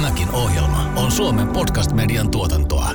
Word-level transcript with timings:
Tämäkin 0.00 0.34
ohjelma 0.34 0.86
on 0.96 1.10
Suomen 1.10 1.48
podcast-median 1.48 2.30
tuotantoa. 2.30 2.88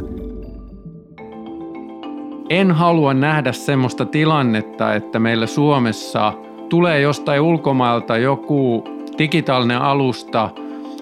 En 2.49 2.71
halua 2.71 3.13
nähdä 3.13 3.51
semmoista 3.51 4.05
tilannetta, 4.05 4.95
että 4.95 5.19
meillä 5.19 5.47
Suomessa 5.47 6.33
tulee 6.69 6.99
jostain 6.99 7.41
ulkomailta 7.41 8.17
joku 8.17 8.83
digitaalinen 9.17 9.81
alusta, 9.81 10.49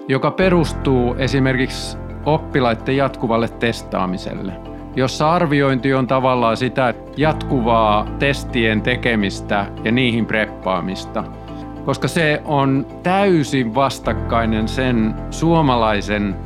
joka 0.08 0.30
perustuu 0.30 1.14
esimerkiksi 1.18 1.96
oppilaiden 2.26 2.96
jatkuvalle 2.96 3.48
testaamiselle, 3.48 4.52
jossa 4.96 5.32
arviointi 5.32 5.94
on 5.94 6.06
tavallaan 6.06 6.56
sitä 6.56 6.94
jatkuvaa 7.16 8.06
testien 8.18 8.82
tekemistä 8.82 9.66
ja 9.84 9.92
niihin 9.92 10.26
preppaamista– 10.26 11.24
koska 11.84 12.08
se 12.08 12.42
on 12.44 12.86
täysin 13.02 13.74
vastakkainen 13.74 14.68
sen 14.68 15.14
suomalaisen 15.30 16.36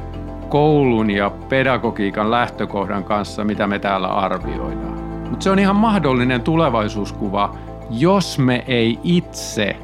koulun 0.49 1.11
ja 1.11 1.31
pedagogiikan 1.49 2.31
lähtökohdan 2.31 3.05
kanssa, 3.05 3.45
mitä 3.45 3.67
me 3.67 3.79
täällä 3.79 4.09
arvioidaan. 4.09 4.99
Mutta 5.31 5.45
se 5.45 5.51
on 5.51 5.59
ihan 5.59 5.77
mahdollinen 5.77 6.41
tulevaisuuskuva, 6.41 7.55
jos 7.91 8.39
me 8.39 8.65
ei 8.67 8.99
itse 9.03 9.77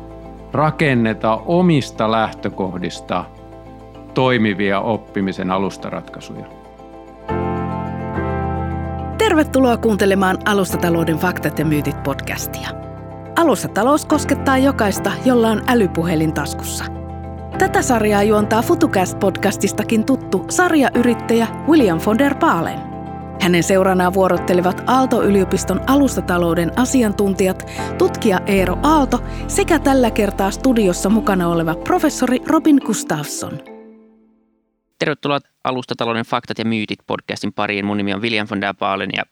rakenneta 0.52 1.36
omista 1.46 2.10
lähtökohdista 2.10 3.24
toimivia 4.14 4.80
oppimisen 4.80 5.50
alustaratkaisuja. 5.50 6.46
Tervetuloa 9.18 9.76
kuuntelemaan 9.76 10.38
Alustatalouden 10.44 11.18
faktat 11.18 11.58
ja 11.58 11.64
myytit 11.64 12.02
podcastia. 12.02 12.83
Alussa 13.36 13.68
talous 13.68 14.04
koskettaa 14.04 14.58
jokaista, 14.58 15.12
jolla 15.24 15.48
on 15.48 15.62
älypuhelin 15.66 16.34
taskussa. 16.34 16.84
Tätä 17.58 17.82
sarjaa 17.82 18.22
juontaa 18.22 18.62
FutuCast-podcastistakin 18.62 20.04
tuttu 20.04 20.44
sarjayrittäjä 20.50 21.46
William 21.68 22.00
von 22.06 22.18
der 22.18 22.34
Baalen. 22.34 22.78
Hänen 23.40 23.62
seuranaan 23.62 24.14
vuorottelevat 24.14 24.82
Aalto-yliopiston 24.86 25.80
alustatalouden 25.86 26.78
asiantuntijat, 26.78 27.70
tutkija 27.98 28.40
Eero 28.46 28.78
Aalto 28.82 29.22
sekä 29.48 29.78
tällä 29.78 30.10
kertaa 30.10 30.50
studiossa 30.50 31.10
mukana 31.10 31.48
oleva 31.48 31.74
professori 31.74 32.38
Robin 32.46 32.80
Gustafsson. 32.86 33.60
Tervetuloa 34.98 35.38
Alustatalouden 35.64 36.24
faktat 36.24 36.58
ja 36.58 36.64
myytit 36.64 36.98
podcastin 37.06 37.52
pariin. 37.52 37.84
Mun 37.84 37.96
nimi 37.96 38.14
on 38.14 38.22
William 38.22 38.46
von 38.50 38.60
der 38.60 38.74
Baalen 38.74 39.10
ja 39.16 39.22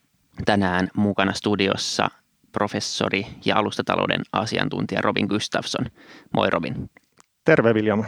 tänään 0.44 0.88
mukana 0.96 1.32
studiossa 1.32 2.10
professori 2.52 3.26
ja 3.44 3.56
alustatalouden 3.56 4.20
asiantuntija 4.32 5.00
Robin 5.00 5.26
Gustafsson. 5.26 5.86
Moi 6.34 6.50
Robin. 6.50 6.90
Terve 7.44 7.72
William. 7.72 8.04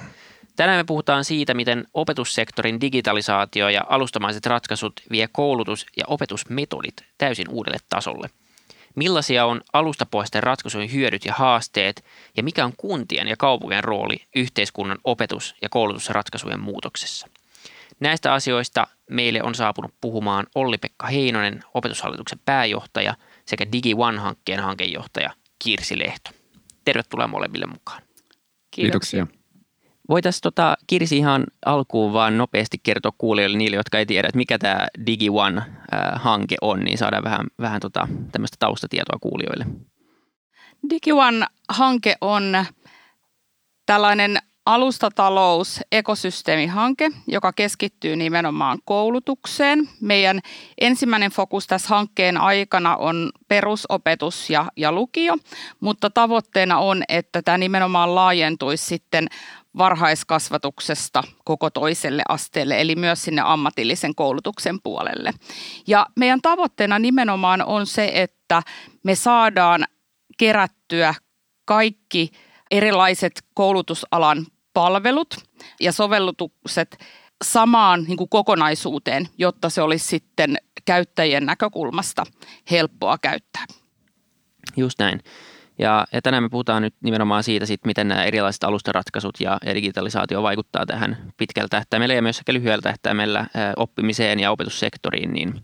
Tänään 0.57 0.79
me 0.79 0.85
puhutaan 0.85 1.25
siitä, 1.25 1.55
miten 1.55 1.85
opetussektorin 1.95 2.81
digitalisaatio 2.81 3.69
ja 3.69 3.85
alustamaiset 3.89 4.47
ratkaisut 4.47 4.93
vie 5.11 5.29
koulutus- 5.33 5.87
ja 5.97 6.05
opetusmetodit 6.07 6.95
täysin 7.19 7.49
uudelle 7.49 7.79
tasolle. 7.89 8.31
Millaisia 8.95 9.47
on 9.47 9.61
alustapohjaisten 9.73 10.43
ratkaisujen 10.43 10.93
hyödyt 10.93 11.25
ja 11.25 11.33
haasteet 11.33 12.05
ja 12.37 12.43
mikä 12.43 12.65
on 12.65 12.73
kuntien 12.77 13.29
ja 13.29 13.37
kaupunkien 13.37 13.85
rooli 13.85 14.17
yhteiskunnan 14.37 14.99
opetus- 15.05 15.55
ja 15.63 15.69
koulutusratkaisujen 15.69 16.61
muutoksessa? 16.61 17.29
Näistä 18.01 18.33
asioista 18.33 18.87
meille 19.11 19.43
on 19.43 19.55
saapunut 19.55 19.95
puhumaan 20.01 20.47
Olli-Pekka 20.55 21.07
Heinonen, 21.07 21.61
opetushallituksen 21.75 22.39
pääjohtaja– 22.45 23.15
sekä 23.47 23.73
Digi 23.73 23.95
One-hankkeen 23.95 24.61
hankejohtaja 24.61 25.31
Kirsi 25.65 25.99
Lehto. 25.99 26.31
Tervetuloa 26.85 27.29
molemmille 27.29 27.67
mukaan. 27.67 28.03
Kiitoksia. 28.71 29.27
Voitaisiin 30.09 30.43
tota, 30.43 30.77
Kirsi 30.87 31.17
ihan 31.17 31.45
alkuun 31.67 32.13
vaan 32.13 32.39
nopeasti 32.39 32.81
kertoa 32.83 33.13
kuulijoille 33.19 33.59
niille, 33.59 33.77
jotka 33.77 33.99
ei 33.99 34.07
tiedä, 34.07 34.29
että 34.29 34.37
mikä 34.37 34.59
tämä 34.59 34.87
Digi 35.07 35.29
One-hanke 35.29 36.57
on, 36.61 36.81
niin 36.81 36.99
saadaan 36.99 37.25
vähän, 37.25 37.47
vähän 37.61 37.81
tota, 37.81 38.09
tämmöistä 38.33 38.57
taustatietoa 38.59 39.19
kuulijoille. 39.21 39.67
Digi 40.91 41.13
One-hanke 41.13 42.15
on 42.21 42.65
tällainen 43.87 44.39
alustatalous 44.67 45.81
ekosysteemihanke, 45.93 47.11
joka 47.27 47.53
keskittyy 47.53 48.17
nimenomaan 48.17 48.79
koulutukseen. 48.85 49.89
Meidän 50.01 50.41
ensimmäinen 50.81 51.31
fokus 51.31 51.67
tässä 51.67 51.89
hankkeen 51.89 52.37
aikana 52.37 52.97
on 52.97 53.31
perusopetus 53.49 54.51
ja, 54.51 54.67
ja 54.77 54.93
lukio, 54.93 55.37
mutta 55.81 56.11
tavoitteena 56.11 56.79
on, 56.79 57.03
että 57.09 57.43
tämä 57.43 57.59
nimenomaan 57.59 58.15
laajentuisi 58.15 58.85
sitten 58.85 59.29
varhaiskasvatuksesta 59.79 61.23
koko 61.45 61.71
toiselle 61.71 62.23
asteelle, 62.29 62.81
eli 62.81 62.97
myös 62.97 63.25
sinne 63.25 63.43
ammatillisen 63.45 64.15
koulutuksen 64.15 64.79
puolelle. 64.83 65.31
Ja 65.87 66.07
meidän 66.17 66.43
tavoitteena 66.43 66.99
nimenomaan 66.99 67.65
on 67.65 67.87
se, 67.87 68.11
että 68.15 68.63
me 69.03 69.15
saadaan 69.15 69.85
kerättyä 70.39 71.15
kaikki 71.65 72.31
erilaiset 72.71 73.43
koulutusalan 73.55 74.47
palvelut 74.75 75.37
ja 75.81 75.93
sovellutukset 75.93 76.99
samaan 77.45 78.05
niin 78.05 78.17
kuin 78.17 78.29
kokonaisuuteen, 78.29 79.29
jotta 79.39 79.71
se 79.71 79.83
olisi 79.83 80.07
sitten 80.07 80.57
käyttäjien 80.85 81.47
näkökulmasta 81.47 82.25
helppoa 82.71 83.19
käyttää. 83.19 83.65
Just 84.77 84.99
näin. 84.99 85.21
Ja, 85.79 86.07
ja 86.13 86.23
tänään 86.23 86.43
me 86.43 86.49
puhutaan 86.49 86.83
nyt 86.83 86.95
nimenomaan 87.01 87.43
siitä, 87.43 87.67
sit, 87.67 87.85
miten 87.85 88.09
nämä 88.09 88.25
erilaiset 88.25 88.65
alustaratkaisut 88.65 89.41
ja, 89.41 89.59
digitalisaatio 89.75 90.43
vaikuttaa 90.43 90.87
tähän 90.87 91.33
pitkällä 91.37 91.69
tähtäimellä 91.69 92.15
ja 92.15 92.23
myös 92.23 92.37
sekä 92.37 92.53
lyhyellä 92.53 92.83
tähtäimellä 92.83 93.47
oppimiseen 93.77 94.41
ja 94.41 94.51
opetussektoriin. 94.51 95.33
Niin 95.33 95.55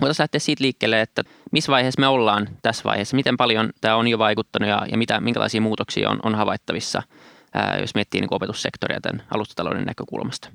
voitaisiin 0.00 0.22
lähteä 0.22 0.38
siitä 0.38 0.64
liikkeelle, 0.64 1.00
että 1.00 1.22
missä 1.52 1.72
vaiheessa 1.72 2.00
me 2.00 2.06
ollaan 2.06 2.48
tässä 2.62 2.84
vaiheessa, 2.84 3.16
miten 3.16 3.36
paljon 3.36 3.70
tämä 3.80 3.96
on 3.96 4.08
jo 4.08 4.18
vaikuttanut 4.18 4.68
ja, 4.68 4.86
ja 4.90 4.98
mitä, 4.98 5.20
minkälaisia 5.20 5.60
muutoksia 5.60 6.10
on, 6.10 6.20
on 6.22 6.34
havaittavissa– 6.34 7.02
jos 7.80 7.94
miettii 7.94 8.20
niin 8.20 8.34
opetussektoria 8.34 9.00
tämän 9.00 9.22
alustatalouden 9.34 9.84
näkökulmasta? 9.84 10.50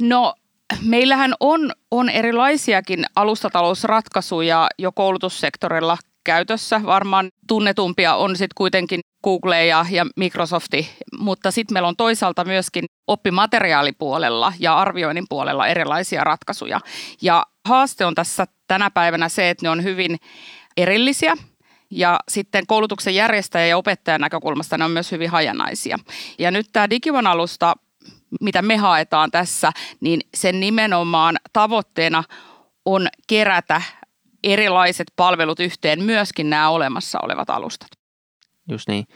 No 0.00 0.34
meillähän 0.82 1.34
on, 1.40 1.72
on 1.90 2.08
erilaisiakin 2.08 3.04
alustatalousratkaisuja 3.16 4.68
jo 4.78 4.92
koulutussektorilla 4.92 5.96
käytössä. 6.24 6.80
Varmaan 6.86 7.28
tunnetumpia 7.48 8.14
on 8.14 8.36
sitten 8.36 8.54
kuitenkin 8.54 9.00
Google 9.24 9.66
ja, 9.66 9.86
ja 9.90 10.06
Microsofti, 10.16 10.90
mutta 11.18 11.50
sitten 11.50 11.74
meillä 11.74 11.88
on 11.88 11.96
toisaalta 11.96 12.44
myöskin 12.44 12.84
oppimateriaalipuolella 13.06 14.52
ja 14.58 14.78
arvioinnin 14.78 15.26
puolella 15.28 15.66
erilaisia 15.66 16.24
ratkaisuja. 16.24 16.80
Ja 17.22 17.46
haaste 17.68 18.06
on 18.06 18.14
tässä 18.14 18.46
tänä 18.68 18.90
päivänä 18.90 19.28
se, 19.28 19.50
että 19.50 19.66
ne 19.66 19.70
on 19.70 19.82
hyvin 19.82 20.16
erillisiä 20.76 21.36
ja 21.92 22.20
sitten 22.28 22.66
koulutuksen 22.66 23.14
järjestäjä 23.14 23.66
ja 23.66 23.76
opettajan 23.76 24.20
näkökulmasta 24.20 24.78
ne 24.78 24.84
on 24.84 24.90
myös 24.90 25.12
hyvin 25.12 25.30
hajanaisia. 25.30 25.98
Ja 26.38 26.50
nyt 26.50 26.66
tämä 26.72 26.90
Digivan 26.90 27.26
alusta, 27.26 27.74
mitä 28.40 28.62
me 28.62 28.76
haetaan 28.76 29.30
tässä, 29.30 29.72
niin 30.00 30.20
sen 30.34 30.60
nimenomaan 30.60 31.36
tavoitteena 31.52 32.24
on 32.84 33.08
kerätä 33.28 33.82
erilaiset 34.44 35.12
palvelut 35.16 35.60
yhteen, 35.60 36.02
myöskin 36.02 36.50
nämä 36.50 36.68
olemassa 36.68 37.18
olevat 37.22 37.50
alustat. 37.50 37.88
Just 38.68 38.88
niin. 38.88 39.06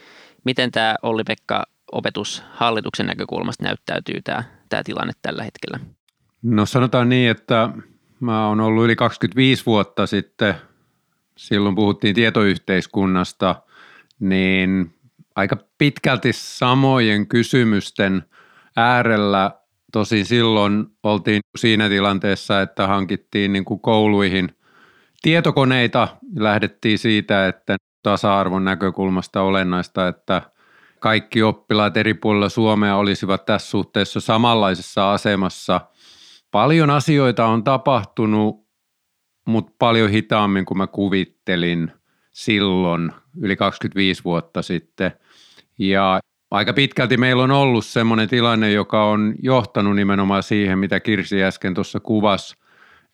Miten 0.45 0.71
tämä 0.71 0.95
Olli-Pekka 1.01 1.63
opetushallituksen 1.91 3.05
näkökulmasta 3.05 3.63
näyttäytyy 3.63 4.21
tämä, 4.21 4.43
tämä 4.69 4.83
tilanne 4.83 5.13
tällä 5.21 5.43
hetkellä? 5.43 5.79
No 6.43 6.65
sanotaan 6.65 7.09
niin, 7.09 7.31
että 7.31 7.69
mä 8.19 8.47
oon 8.47 8.61
ollut 8.61 8.85
yli 8.85 8.95
25 8.95 9.65
vuotta 9.65 10.07
sitten 10.07 10.55
silloin 11.37 11.75
puhuttiin 11.75 12.15
tietoyhteiskunnasta, 12.15 13.55
niin 14.19 14.93
aika 15.35 15.57
pitkälti 15.77 16.33
samojen 16.33 17.27
kysymysten 17.27 18.23
äärellä 18.75 19.51
tosi 19.91 20.25
silloin 20.25 20.85
oltiin 21.03 21.41
siinä 21.57 21.89
tilanteessa, 21.89 22.61
että 22.61 22.87
hankittiin 22.87 23.53
niin 23.53 23.65
kuin 23.65 23.79
kouluihin 23.79 24.57
tietokoneita. 25.21 26.07
Lähdettiin 26.35 26.99
siitä, 26.99 27.47
että 27.47 27.75
tasa-arvon 28.03 28.65
näkökulmasta 28.65 29.41
olennaista, 29.41 30.07
että 30.07 30.41
kaikki 30.99 31.43
oppilaat 31.43 31.97
eri 31.97 32.13
puolilla 32.13 32.49
Suomea 32.49 32.95
olisivat 32.95 33.45
tässä 33.45 33.69
suhteessa 33.69 34.19
samanlaisessa 34.19 35.13
asemassa. 35.13 35.81
Paljon 36.51 36.89
asioita 36.89 37.45
on 37.45 37.63
tapahtunut 37.63 38.66
mutta 39.47 39.71
paljon 39.79 40.09
hitaammin 40.09 40.65
kuin 40.65 40.77
mä 40.77 40.87
kuvittelin 40.87 41.91
silloin 42.31 43.11
yli 43.41 43.55
25 43.55 44.23
vuotta 44.23 44.61
sitten. 44.61 45.11
Ja 45.77 46.19
aika 46.51 46.73
pitkälti 46.73 47.17
meillä 47.17 47.43
on 47.43 47.51
ollut 47.51 47.85
semmoinen 47.85 48.29
tilanne, 48.29 48.71
joka 48.71 49.05
on 49.05 49.35
johtanut 49.41 49.95
nimenomaan 49.95 50.43
siihen, 50.43 50.79
mitä 50.79 50.99
Kirsi 50.99 51.43
äsken 51.43 51.73
tuossa 51.73 51.99
kuvasi. 51.99 52.57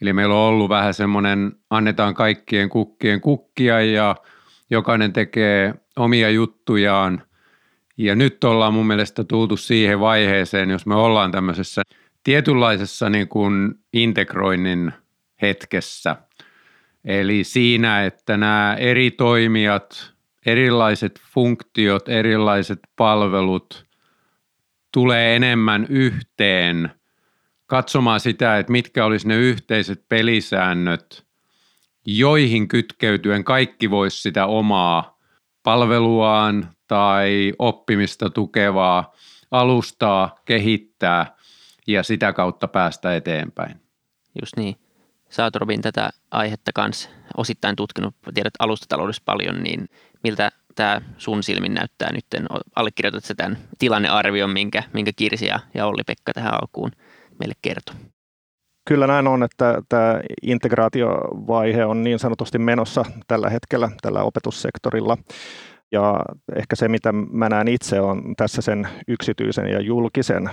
Eli 0.01 0.13
meillä 0.13 0.35
on 0.35 0.41
ollut 0.41 0.69
vähän 0.69 0.93
semmoinen, 0.93 1.51
annetaan 1.69 2.13
kaikkien 2.13 2.69
kukkien 2.69 3.21
kukkia 3.21 3.81
ja 3.81 4.15
jokainen 4.69 5.13
tekee 5.13 5.73
omia 5.95 6.29
juttujaan. 6.29 7.23
Ja 7.97 8.15
nyt 8.15 8.43
ollaan 8.43 8.73
mun 8.73 8.87
mielestä 8.87 9.23
tultu 9.23 9.57
siihen 9.57 9.99
vaiheeseen, 9.99 10.69
jos 10.69 10.85
me 10.85 10.95
ollaan 10.95 11.31
tämmöisessä 11.31 11.81
tietynlaisessa 12.23 13.09
niin 13.09 13.27
kuin 13.27 13.73
integroinnin 13.93 14.93
hetkessä. 15.43 16.15
Eli 17.05 17.43
siinä, 17.43 18.05
että 18.05 18.37
nämä 18.37 18.75
eri 18.79 19.11
toimijat, 19.11 20.13
erilaiset 20.45 21.21
funktiot, 21.33 22.09
erilaiset 22.09 22.79
palvelut 22.95 23.85
tulee 24.93 25.35
enemmän 25.35 25.85
yhteen 25.89 26.91
katsomaan 27.65 28.19
sitä, 28.19 28.57
että 28.57 28.71
mitkä 28.71 29.05
olisi 29.05 29.27
ne 29.27 29.35
yhteiset 29.35 30.05
pelisäännöt, 30.09 31.25
joihin 32.05 32.67
kytkeytyen 32.67 33.43
kaikki 33.43 33.89
voisi 33.89 34.21
sitä 34.21 34.45
omaa 34.45 35.19
palveluaan 35.63 36.69
tai 36.87 37.53
oppimista 37.59 38.29
tukevaa 38.29 39.13
alustaa 39.51 40.35
kehittää 40.45 41.35
ja 41.87 42.03
sitä 42.03 42.33
kautta 42.33 42.67
päästä 42.67 43.15
eteenpäin. 43.15 43.81
Just 44.41 44.57
niin. 44.57 44.75
Sä 45.33 45.43
oot 45.43 45.55
Robin 45.55 45.81
tätä 45.81 46.09
aihetta 46.31 46.71
kanssa 46.75 47.09
osittain 47.37 47.75
tutkinut, 47.75 48.15
tiedät 48.33 48.53
alustataloudessa 48.59 49.21
paljon, 49.25 49.63
niin 49.63 49.89
miltä 50.23 50.51
tämä 50.75 51.01
sun 51.17 51.43
silmin 51.43 51.73
näyttää 51.73 52.13
nyt? 52.13 52.25
Allekirjoitat 52.75 53.23
sä 53.23 53.35
tämän 53.35 53.57
tilannearvion, 53.79 54.49
minkä, 54.49 54.83
minkä 54.93 55.11
Kirsi 55.15 55.45
ja, 55.45 55.59
ja 55.73 55.85
Olli-Pekka 55.85 56.33
tähän 56.33 56.53
alkuun 56.53 56.91
meille 57.39 57.53
kertoi? 57.61 57.95
Kyllä 58.87 59.07
näin 59.07 59.27
on, 59.27 59.43
että 59.43 59.81
tämä 59.89 60.21
integraatiovaihe 60.41 61.85
on 61.85 62.03
niin 62.03 62.19
sanotusti 62.19 62.59
menossa 62.59 63.05
tällä 63.27 63.49
hetkellä 63.49 63.89
tällä 64.01 64.23
opetussektorilla. 64.23 65.17
Ja 65.91 66.19
ehkä 66.55 66.75
se, 66.75 66.87
mitä 66.87 67.11
mä 67.11 67.49
näen 67.49 67.67
itse, 67.67 68.01
on 68.01 68.33
tässä 68.37 68.61
sen 68.61 68.87
yksityisen 69.07 69.67
ja 69.67 69.81
julkisen 69.81 70.49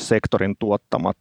sektorin 0.00 0.54
tuottamat 0.58 1.16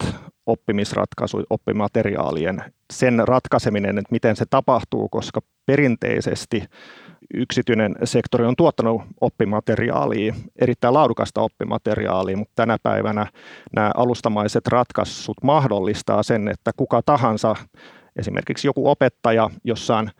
oppimisratkaisut, 0.45 1.45
oppimateriaalien, 1.49 2.63
sen 2.93 3.21
ratkaiseminen, 3.27 3.97
että 3.97 4.11
miten 4.11 4.35
se 4.35 4.45
tapahtuu, 4.49 5.09
koska 5.09 5.41
perinteisesti 5.65 6.63
yksityinen 7.33 7.95
sektori 8.03 8.45
on 8.45 8.55
tuottanut 8.55 9.01
oppimateriaalia, 9.21 10.33
erittäin 10.61 10.93
laadukasta 10.93 11.41
oppimateriaalia, 11.41 12.37
mutta 12.37 12.53
tänä 12.55 12.77
päivänä 12.83 13.25
nämä 13.75 13.91
alustamaiset 13.95 14.67
ratkaisut 14.67 15.37
mahdollistaa 15.43 16.23
sen, 16.23 16.47
että 16.47 16.71
kuka 16.77 17.01
tahansa, 17.05 17.55
esimerkiksi 18.15 18.67
joku 18.67 18.89
opettaja 18.89 19.49
jossain 19.63 20.11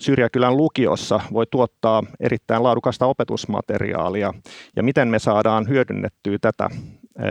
Syrjäkylän 0.00 0.56
lukiossa 0.56 1.20
voi 1.32 1.46
tuottaa 1.50 2.02
erittäin 2.20 2.62
laadukasta 2.62 3.06
opetusmateriaalia. 3.06 4.34
Ja 4.76 4.82
miten 4.82 5.08
me 5.08 5.18
saadaan 5.18 5.68
hyödynnettyä 5.68 6.38
tätä, 6.40 6.68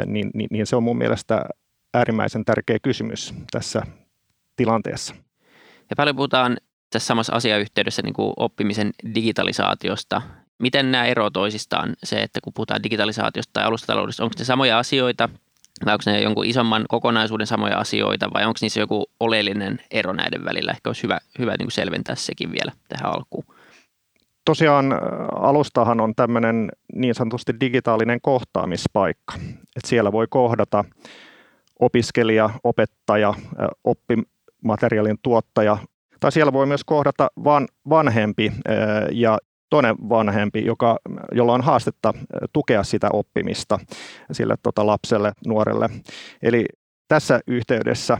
niin, 0.06 0.32
niin, 0.34 0.48
niin 0.52 0.66
se 0.66 0.76
on 0.76 0.84
mun 0.84 0.98
mielestä 0.98 1.46
äärimmäisen 1.94 2.46
tärkeä 2.46 2.78
kysymys 2.82 3.34
tässä 3.52 3.82
tilanteessa. 4.56 5.16
Ja 5.90 5.96
paljon 5.96 6.16
puhutaan 6.16 6.58
tässä 6.90 7.08
samassa 7.08 7.34
asiayhteydessä 7.34 8.02
niin 8.02 8.14
kuin 8.14 8.34
oppimisen 8.38 8.92
digitalisaatiosta. 9.16 10.22
Miten 10.60 10.92
nämä 10.92 11.06
eroavat 11.06 11.34
toisistaan 11.34 11.96
se, 12.04 12.22
että 12.22 12.40
kun 12.44 12.54
puhutaan 12.54 12.84
digitalisaatiosta 12.84 13.54
tai 13.54 13.64
alustataloudesta, 13.64 14.24
onko 14.24 14.36
ne 14.40 14.46
samoja 14.46 14.80
asioita 14.80 15.30
vai 15.86 15.94
onko 15.94 16.04
ne 16.06 16.22
jonkun 16.22 16.46
isomman 16.46 16.86
kokonaisuuden 16.90 17.48
samoja 17.48 17.78
asioita 17.78 18.30
vai 18.34 18.46
onko 18.46 18.58
niissä 18.62 18.80
joku 18.80 19.06
oleellinen 19.20 19.82
ero 19.92 20.14
näiden 20.14 20.46
välillä? 20.46 20.72
Ehkä 20.72 20.90
olisi 20.90 21.04
hyvä, 21.04 21.20
hyvä 21.40 21.52
niin 21.52 21.66
kuin 21.66 21.72
selventää 21.72 22.16
sekin 22.16 22.52
vielä 22.52 22.72
tähän 22.88 23.16
alkuun. 23.16 23.46
Tosiaan 24.48 24.86
alustahan 25.36 26.02
on 26.02 26.16
tämmöinen 26.16 26.72
niin 26.94 27.16
sanotusti 27.16 27.54
digitaalinen 27.60 28.20
kohtaamispaikka. 28.22 29.34
Et 29.76 29.86
siellä 29.86 30.12
voi 30.12 30.28
kohdata 30.30 30.86
opiskelija, 31.80 32.50
opettaja, 32.64 33.34
oppimateriaalin 33.84 35.18
tuottaja 35.22 35.78
tai 36.20 36.32
siellä 36.32 36.54
voi 36.54 36.66
myös 36.66 36.84
kohdata 36.84 37.28
van, 37.44 37.68
vanhempi 37.90 38.52
ja 39.12 39.38
toinen 39.70 39.96
vanhempi, 40.10 40.66
joka, 40.66 40.98
jolla 41.32 41.54
on 41.54 41.62
haastetta 41.62 42.14
tukea 42.54 42.84
sitä 42.84 43.10
oppimista 43.14 43.80
sille 44.32 44.56
tota, 44.64 44.86
lapselle, 44.86 45.32
nuorelle. 45.48 45.90
Eli 46.42 46.66
tässä 47.08 47.40
yhteydessä 47.48 48.18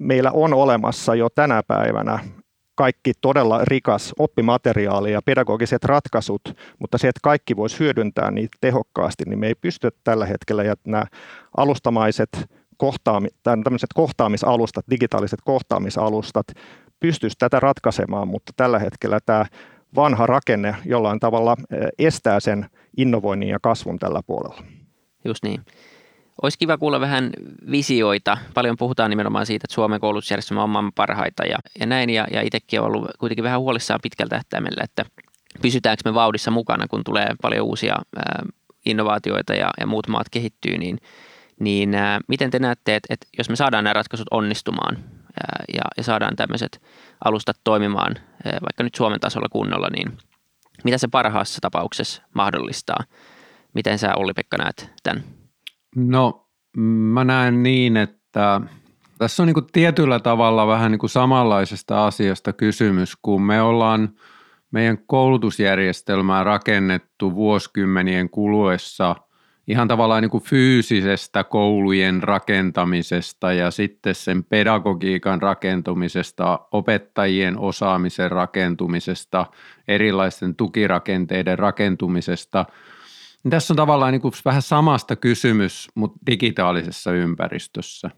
meillä 0.00 0.30
on 0.32 0.54
olemassa 0.54 1.14
jo 1.14 1.28
tänä 1.34 1.62
päivänä 1.62 2.18
kaikki 2.74 3.12
todella 3.20 3.64
rikas 3.64 4.12
oppimateriaali 4.18 5.12
ja 5.12 5.22
pedagogiset 5.22 5.84
ratkaisut, 5.84 6.42
mutta 6.78 6.98
se, 6.98 7.08
että 7.08 7.20
kaikki 7.22 7.56
voisi 7.56 7.78
hyödyntää 7.80 8.30
niitä 8.30 8.58
tehokkaasti, 8.60 9.24
niin 9.26 9.38
me 9.38 9.46
ei 9.46 9.54
pysty 9.54 9.90
tällä 10.04 10.26
hetkellä, 10.26 10.64
ja 10.64 10.74
nämä 10.86 11.04
alustamaiset 11.56 12.28
kohtaami, 12.76 13.28
tämmöiset 13.42 13.90
kohtaamisalustat, 13.94 14.84
digitaaliset 14.90 15.40
kohtaamisalustat, 15.44 16.46
pystyisi 17.00 17.36
tätä 17.38 17.60
ratkaisemaan, 17.60 18.28
mutta 18.28 18.52
tällä 18.56 18.78
hetkellä 18.78 19.18
tämä 19.26 19.46
vanha 19.96 20.26
rakenne 20.26 20.76
jollain 20.84 21.20
tavalla 21.20 21.56
estää 21.98 22.40
sen 22.40 22.66
innovoinnin 22.96 23.48
ja 23.48 23.58
kasvun 23.62 23.98
tällä 23.98 24.20
puolella. 24.26 24.62
Just 25.24 25.44
niin. 25.44 25.60
Olisi 26.42 26.58
kiva 26.58 26.78
kuulla 26.78 27.00
vähän 27.00 27.30
visioita. 27.70 28.38
Paljon 28.54 28.76
puhutaan 28.76 29.10
nimenomaan 29.10 29.46
siitä, 29.46 29.64
että 29.64 29.74
Suomen 29.74 30.00
koulutusjärjestelmä 30.00 30.62
on 30.62 30.70
maailman 30.70 30.92
parhaita 30.92 31.44
ja, 31.44 31.58
ja 31.80 31.86
näin. 31.86 32.10
Ja, 32.10 32.26
ja 32.30 32.42
itsekin 32.42 32.80
olen 32.80 32.96
ollut 32.96 33.10
kuitenkin 33.18 33.44
vähän 33.44 33.60
huolissaan 33.60 34.00
pitkältä 34.02 34.36
tähtäimellä, 34.36 34.84
että 34.84 35.04
pysytäänkö 35.62 36.02
me 36.04 36.14
vauhdissa 36.14 36.50
mukana, 36.50 36.88
kun 36.88 37.04
tulee 37.04 37.28
paljon 37.42 37.66
uusia 37.66 37.94
ää, 38.16 38.42
innovaatioita 38.86 39.54
ja, 39.54 39.70
ja 39.80 39.86
muut 39.86 40.08
maat 40.08 40.26
kehittyy, 40.30 40.78
niin, 40.78 40.98
niin 41.60 41.94
ää, 41.94 42.20
miten 42.28 42.50
te 42.50 42.58
näette, 42.58 42.96
että, 42.96 43.14
että 43.14 43.26
jos 43.38 43.48
me 43.50 43.56
saadaan 43.56 43.84
nämä 43.84 43.94
ratkaisut 43.94 44.28
onnistumaan, 44.30 44.96
ja, 45.74 45.82
ja 45.96 46.02
saadaan 46.02 46.36
tämmöiset 46.36 46.82
alustat 47.24 47.56
toimimaan 47.64 48.16
vaikka 48.44 48.82
nyt 48.82 48.94
Suomen 48.94 49.20
tasolla 49.20 49.48
kunnolla, 49.48 49.88
niin 49.96 50.18
mitä 50.84 50.98
se 50.98 51.08
parhaassa 51.08 51.60
tapauksessa 51.60 52.22
mahdollistaa? 52.34 53.04
Miten 53.74 53.98
sä 53.98 54.14
Olli-Pekka 54.14 54.56
näet 54.56 54.90
tämän? 55.02 55.24
No 55.96 56.48
mä 56.76 57.24
näen 57.24 57.62
niin, 57.62 57.96
että 57.96 58.60
tässä 59.18 59.42
on 59.42 59.46
niin 59.46 59.54
kuin 59.54 59.66
tietyllä 59.72 60.20
tavalla 60.20 60.66
vähän 60.66 60.90
niin 60.90 60.98
kuin 60.98 61.10
samanlaisesta 61.10 62.06
asiasta 62.06 62.52
kysymys, 62.52 63.16
kun 63.22 63.42
me 63.42 63.62
ollaan 63.62 64.08
meidän 64.70 64.98
koulutusjärjestelmää 65.06 66.44
rakennettu 66.44 67.34
vuosikymmenien 67.34 68.30
kuluessa– 68.30 69.16
ihan 69.68 69.88
tavallaan 69.88 70.22
niin 70.22 70.30
kuin 70.30 70.44
fyysisestä 70.44 71.44
koulujen 71.44 72.22
rakentamisesta 72.22 73.52
ja 73.52 73.70
sitten 73.70 74.14
sen 74.14 74.44
pedagogiikan 74.44 75.42
rakentumisesta, 75.42 76.60
opettajien 76.72 77.58
osaamisen 77.58 78.30
rakentumisesta, 78.30 79.46
erilaisten 79.88 80.54
tukirakenteiden 80.54 81.58
rakentumisesta. 81.58 82.66
Tässä 83.50 83.72
on 83.72 83.76
tavallaan 83.76 84.12
niin 84.12 84.20
kuin 84.20 84.32
vähän 84.44 84.62
samasta 84.62 85.16
kysymys, 85.16 85.88
mutta 85.94 86.18
digitaalisessa 86.30 87.12
ympäristössä. 87.12 88.10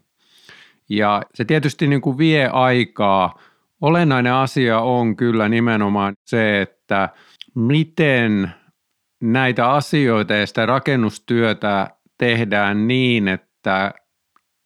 Ja 0.89 1.21
se 1.33 1.45
tietysti 1.45 1.87
niin 1.87 2.01
kuin 2.01 2.17
vie 2.17 2.47
aikaa. 2.47 3.39
Olennainen 3.81 4.33
asia 4.33 4.79
on 4.79 5.15
kyllä 5.15 5.49
nimenomaan 5.49 6.13
se, 6.25 6.61
että 6.61 7.09
miten 7.55 8.51
näitä 9.21 9.71
asioita 9.71 10.33
ja 10.33 10.47
sitä 10.47 10.65
rakennustyötä 10.65 11.89
tehdään 12.17 12.87
niin, 12.87 13.27
että 13.27 13.93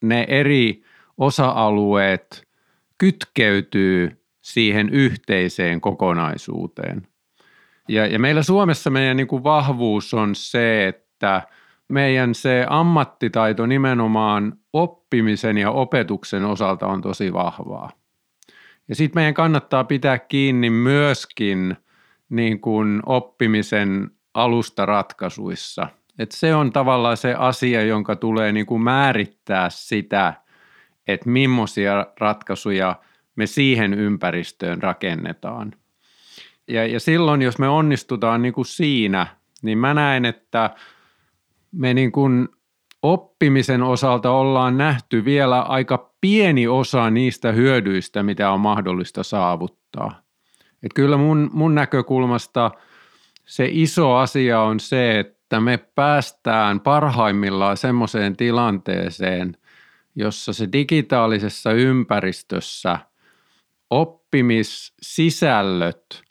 ne 0.04 0.26
eri 0.28 0.84
osa-alueet 1.18 2.48
kytkeytyy 2.98 4.26
siihen 4.42 4.90
yhteiseen 4.90 5.82
kokonaisuuteen. 5.82 7.11
Ja, 7.92 8.08
ja 8.08 8.20
meillä 8.20 8.44
Suomessa 8.44 8.90
meidän 8.90 9.18
niin 9.18 9.28
kuin 9.28 9.44
vahvuus 9.44 10.14
on 10.14 10.36
se, 10.36 10.88
että 10.88 11.42
meidän 11.88 12.36
se 12.36 12.66
ammattitaito 12.70 13.66
nimenomaan 13.66 14.54
oppimisen 14.74 15.58
ja 15.58 15.72
opetuksen 15.72 16.46
osalta 16.46 16.88
on 16.88 17.02
tosi 17.02 17.34
vahvaa. 17.34 17.90
Ja 18.88 18.96
sitten 18.96 19.20
meidän 19.20 19.34
kannattaa 19.34 19.84
pitää 19.84 20.20
kiinni 20.20 20.70
myöskin 20.70 21.78
niin 22.30 22.62
kuin 22.62 23.02
oppimisen 23.06 24.12
alustaratkaisuissa. 24.34 25.88
Et 26.20 26.32
se 26.32 26.56
on 26.56 26.72
tavallaan 26.74 27.18
se 27.18 27.34
asia, 27.34 27.84
jonka 27.84 28.16
tulee 28.16 28.52
niin 28.52 28.66
kuin 28.66 28.82
määrittää 28.82 29.70
sitä, 29.70 30.34
että 31.08 31.30
millaisia 31.30 32.08
ratkaisuja 32.20 32.96
me 33.36 33.48
siihen 33.48 33.94
ympäristöön 33.94 34.84
rakennetaan. 34.84 35.74
Ja, 36.72 36.86
ja 36.86 37.00
silloin, 37.00 37.42
jos 37.42 37.60
me 37.60 37.68
onnistutaan 37.68 38.42
niin 38.42 38.54
kuin 38.54 38.66
siinä, 38.66 39.28
niin 39.62 39.78
mä 39.78 39.94
näen, 39.94 40.26
että 40.26 40.70
me 41.72 41.94
niin 41.94 42.12
kuin 42.12 42.50
oppimisen 43.02 43.84
osalta 43.84 44.32
ollaan 44.32 44.78
nähty 44.78 45.26
vielä 45.26 45.62
aika 45.62 46.12
pieni 46.22 46.68
osa 46.68 47.10
niistä 47.10 47.52
hyödyistä, 47.52 48.24
mitä 48.24 48.52
on 48.52 48.60
mahdollista 48.60 49.24
saavuttaa. 49.24 50.22
Et 50.84 50.92
kyllä 50.96 51.18
mun, 51.18 51.50
mun 51.54 51.76
näkökulmasta– 51.76 52.72
se 53.52 53.70
iso 53.72 54.16
asia 54.16 54.62
on 54.62 54.80
se, 54.80 55.20
että 55.20 55.60
me 55.60 55.78
päästään 55.78 56.80
parhaimmillaan 56.80 57.78
semmoiseen 57.78 58.38
tilanteeseen, 58.38 59.58
jossa 60.16 60.54
se 60.54 60.70
digitaalisessa 60.74 61.72
ympäristössä 61.72 63.00
oppimissisällöt 63.90 66.22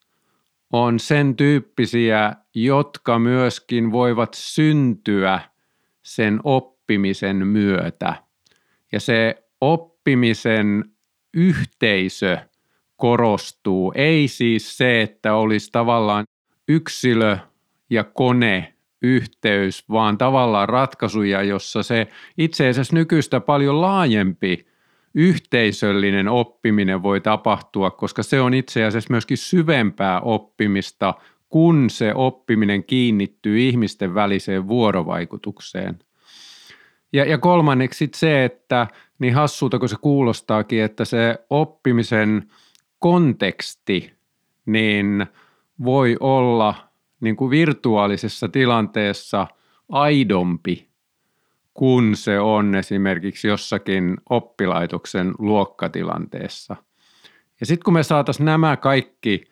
on 0.72 0.98
sen 0.98 1.36
tyyppisiä, 1.36 2.36
jotka 2.54 3.18
myöskin 3.18 3.92
voivat 3.92 4.34
syntyä 4.34 5.40
sen 6.02 6.40
oppimisen 6.44 7.46
myötä. 7.46 8.14
Ja 8.92 9.00
se 9.00 9.44
oppimisen 9.60 10.84
yhteisö 11.34 12.38
korostuu. 12.96 13.92
Ei 13.96 14.28
siis 14.28 14.76
se, 14.76 15.02
että 15.02 15.34
olisi 15.34 15.72
tavallaan 15.72 16.24
yksilö 16.68 17.36
ja 17.90 18.04
kone 18.04 18.74
yhteys, 19.02 19.88
vaan 19.88 20.18
tavallaan 20.18 20.68
ratkaisuja, 20.68 21.42
jossa 21.42 21.82
se 21.82 22.08
itse 22.38 22.68
asiassa 22.68 22.96
nykyistä 22.96 23.40
paljon 23.40 23.80
laajempi 23.80 24.69
yhteisöllinen 25.14 26.28
oppiminen 26.28 27.02
voi 27.02 27.20
tapahtua, 27.20 27.90
koska 27.90 28.22
se 28.22 28.40
on 28.40 28.54
itse 28.54 28.84
asiassa 28.84 29.12
myöskin 29.12 29.36
syvempää 29.36 30.20
oppimista, 30.20 31.14
kun 31.48 31.90
se 31.90 32.14
oppiminen 32.14 32.84
kiinnittyy 32.84 33.60
ihmisten 33.60 34.14
väliseen 34.14 34.68
vuorovaikutukseen. 34.68 35.98
Ja, 37.12 37.24
ja 37.24 37.38
kolmanneksi 37.38 38.10
se, 38.14 38.44
että 38.44 38.86
niin 39.18 39.34
hassulta 39.34 39.78
kuin 39.78 39.88
se 39.88 39.96
kuulostaakin, 40.00 40.82
että 40.82 41.04
se 41.04 41.38
oppimisen 41.50 42.50
konteksti 42.98 44.12
niin 44.66 45.26
voi 45.84 46.16
olla 46.20 46.74
niin 47.20 47.36
kuin 47.36 47.50
virtuaalisessa 47.50 48.48
tilanteessa 48.48 49.46
aidompi 49.88 50.89
kun 51.74 52.16
se 52.16 52.40
on 52.40 52.74
esimerkiksi 52.74 53.48
jossakin 53.48 54.16
oppilaitoksen 54.30 55.34
luokkatilanteessa. 55.38 56.76
Ja 57.60 57.66
sitten 57.66 57.84
kun 57.84 57.94
me 57.94 58.02
saataisiin 58.02 58.44
nämä 58.44 58.76
kaikki 58.76 59.50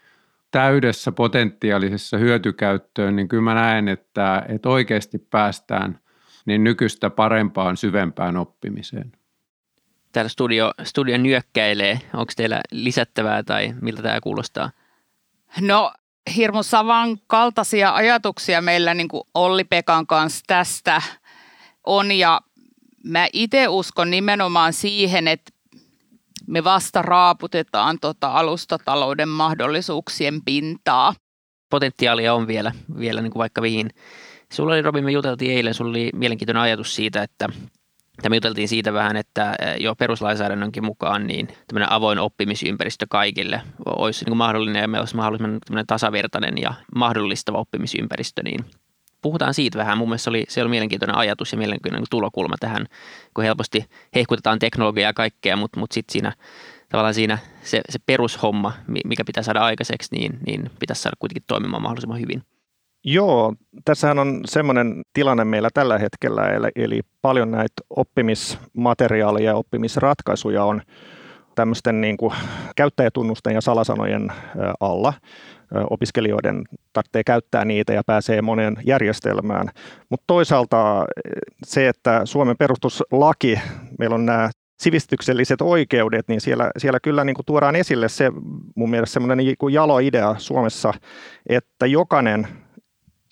täydessä 0.51 1.13
potentiaalisessa 1.13 2.17
hyötykäyttöön, 2.17 3.17
niin 3.17 3.29
kyllä 3.29 3.43
mä 3.43 3.55
näen, 3.55 3.89
että, 3.89 4.47
että 4.49 4.69
oikeasti 4.69 5.19
päästään 5.19 6.01
niin 6.47 6.65
nykyistä 6.65 7.11
parempaan, 7.11 7.77
syvempään 7.77 8.37
oppimiseen. 8.37 9.13
Täällä 10.13 10.29
studio, 10.29 10.73
studio 10.83 11.19
nyökkäilee. 11.19 12.01
Onko 12.15 12.33
teillä 12.37 12.61
lisättävää 12.71 13.43
tai 13.43 13.75
miltä 13.81 14.03
tämä 14.03 14.21
kuulostaa? 14.21 14.71
No 15.61 15.93
hirmu 16.37 16.63
savan 16.63 17.19
kaltaisia 17.27 17.95
ajatuksia 17.95 18.63
meillä 18.63 18.95
niin 18.95 19.09
kuin 19.09 19.23
Olli 19.35 19.65
Pekan 19.65 20.07
kanssa 20.07 20.45
tästä– 20.47 21.03
on 21.89 22.13
ja 22.13 22.41
mä 23.05 23.29
itse 23.33 23.69
uskon 23.69 24.11
nimenomaan 24.11 24.73
siihen, 24.73 25.29
että 25.29 25.53
me 26.47 26.65
vasta 26.65 27.03
raaputetaan 27.03 27.99
tota 28.01 28.33
alustatalouden 28.33 29.29
mahdollisuuksien 29.29 30.45
pintaa. 30.45 31.15
Potentiaalia 31.71 32.35
on 32.35 32.47
vielä, 32.47 32.73
vielä 32.99 33.23
niin 33.23 33.33
kuin 33.33 33.41
vaikka 33.41 33.61
mihin. 33.61 33.91
Sulla 34.53 34.73
oli, 34.73 34.83
Robin, 34.83 35.05
me 35.05 35.11
juteltiin 35.11 35.51
eilen, 35.51 35.75
sulla 35.75 35.91
oli 35.91 36.11
mielenkiintoinen 36.15 36.63
ajatus 36.63 36.95
siitä, 36.95 37.23
että 37.23 37.49
me 38.29 38.37
juteltiin 38.37 38.69
siitä 38.69 38.93
vähän, 38.93 39.17
että 39.17 39.57
jo 39.81 39.95
peruslainsäädännönkin 39.95 40.85
mukaan 40.85 41.27
niin 41.27 41.49
tämmöinen 41.67 41.93
avoin 41.93 42.19
oppimisympäristö 42.19 43.07
kaikille 43.09 43.63
olisi 43.87 44.25
niin 44.25 44.31
kuin 44.31 44.39
mahdollinen 44.39 44.83
ja 44.83 44.89
meillä 44.89 45.03
olisi 45.03 45.17
mahdollisimman 45.17 45.87
tasavertainen 45.87 46.59
ja 46.59 46.75
mahdollistava 46.95 47.59
oppimisympäristö, 47.59 48.43
niin 48.43 48.65
puhutaan 49.23 49.55
siitä 49.55 49.79
vähän. 49.79 49.99
Mun 49.99 50.09
mielestä 50.09 50.31
oli, 50.31 50.45
se 50.49 50.63
oli 50.63 50.71
mielenkiintoinen 50.71 51.17
ajatus 51.17 51.53
ja 51.53 51.59
mielenkiintoinen 51.59 52.07
tulokulma 52.11 52.55
tähän, 52.61 52.87
kun 53.35 53.45
helposti 53.45 53.85
hehkutetaan 54.15 54.59
teknologiaa 54.59 55.09
ja 55.09 55.13
kaikkea, 55.13 55.57
mutta, 55.57 55.81
mutta 55.81 55.95
sitten 55.95 56.13
siinä 56.13 56.33
tavallaan 56.89 57.15
siinä 57.15 57.39
se, 57.63 57.81
se 57.89 57.99
perushomma, 58.07 58.73
mikä 59.05 59.25
pitää 59.25 59.43
saada 59.43 59.61
aikaiseksi, 59.61 60.17
niin, 60.17 60.39
niin 60.47 60.71
pitäisi 60.81 61.03
saada 61.03 61.17
kuitenkin 61.19 61.45
toimimaan 61.47 61.83
mahdollisimman 61.83 62.21
hyvin. 62.21 62.43
Joo, 63.05 63.55
tässähän 63.85 64.19
on 64.19 64.41
semmoinen 64.45 65.03
tilanne 65.13 65.45
meillä 65.45 65.69
tällä 65.75 65.99
hetkellä, 65.99 66.49
eli, 66.49 66.69
eli 66.77 67.01
paljon 67.23 67.51
näitä 67.51 67.83
oppimismateriaaleja 67.91 69.51
ja 69.51 69.57
oppimisratkaisuja 69.57 70.65
on 70.65 70.83
tämmöisten 71.55 72.01
niin 72.01 72.17
kuin 72.17 72.35
käyttäjätunnusten 72.77 73.55
ja 73.55 73.61
salasanojen 73.61 74.33
alla 74.81 75.13
opiskelijoiden 75.91 76.65
tarvitsee 76.93 77.25
käyttää 77.25 77.65
niitä 77.65 77.93
ja 77.93 78.03
pääsee 78.05 78.43
moneen 78.43 78.77
järjestelmään. 78.87 79.69
Mutta 80.09 80.25
toisaalta 80.27 81.05
se, 81.67 81.89
että 81.89 82.21
Suomen 82.25 82.57
perustuslaki, 82.57 83.61
meillä 83.99 84.15
on 84.15 84.27
nämä 84.27 84.51
sivistykselliset 84.81 85.61
oikeudet, 85.61 86.29
niin 86.29 86.41
siellä, 86.41 86.71
siellä 86.79 87.01
kyllä 87.01 87.25
niin 87.25 87.35
kuin 87.35 87.47
tuodaan 87.47 87.77
esille 87.77 88.09
se 88.09 88.31
mun 88.77 88.91
mielestä 88.91 89.13
semmoinen 89.13 89.39
niin 89.39 89.57
jalo 89.73 89.99
idea 89.99 90.35
Suomessa, 90.39 90.93
että 91.49 91.87
jokainen 91.87 92.49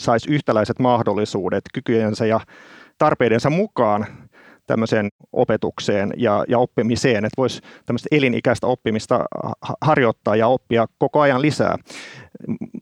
saisi 0.00 0.32
yhtäläiset 0.32 0.78
mahdollisuudet 0.78 1.64
kykyjensä 1.74 2.26
ja 2.26 2.40
tarpeidensa 2.98 3.50
mukaan 3.50 4.06
tämmöiseen 4.66 5.08
opetukseen 5.32 6.12
ja, 6.16 6.44
ja 6.48 6.58
oppimiseen, 6.58 7.24
että 7.24 7.36
voisi 7.36 7.60
tämmöistä 7.86 8.08
elinikäistä 8.10 8.66
oppimista 8.66 9.24
harjoittaa 9.80 10.36
ja 10.36 10.48
oppia 10.48 10.86
koko 10.98 11.20
ajan 11.20 11.42
lisää, 11.42 11.76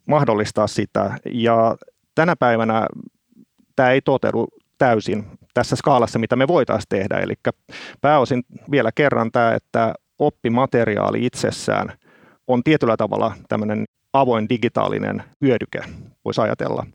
mahdollistaa 0.07 0.67
sitä. 0.67 1.19
Ja 1.33 1.77
tänä 2.15 2.37
päivänä 2.37 2.87
tämä 3.77 3.91
ei 3.91 4.01
toteudu 4.01 4.49
täysin 4.79 5.25
tässä 5.55 5.77
skaalassa, 5.77 6.19
mitä 6.19 6.37
me 6.37 6.49
voitaisiin 6.49 6.89
tehdä. 6.89 7.19
Eli 7.19 7.35
pääosin 8.01 8.43
vielä 8.71 8.91
kerran 8.95 9.33
tämä, 9.33 9.55
että 9.55 9.95
oppimateriaali 10.19 11.27
itsessään 11.27 11.93
on 12.49 12.63
tietyllä 12.65 12.97
tavalla 12.97 13.33
tämmöinen 13.49 13.85
avoin 14.13 14.49
digitaalinen 14.49 15.23
hyödyke, 15.41 15.81
voisi 16.25 16.41
ajatella. 16.41 16.87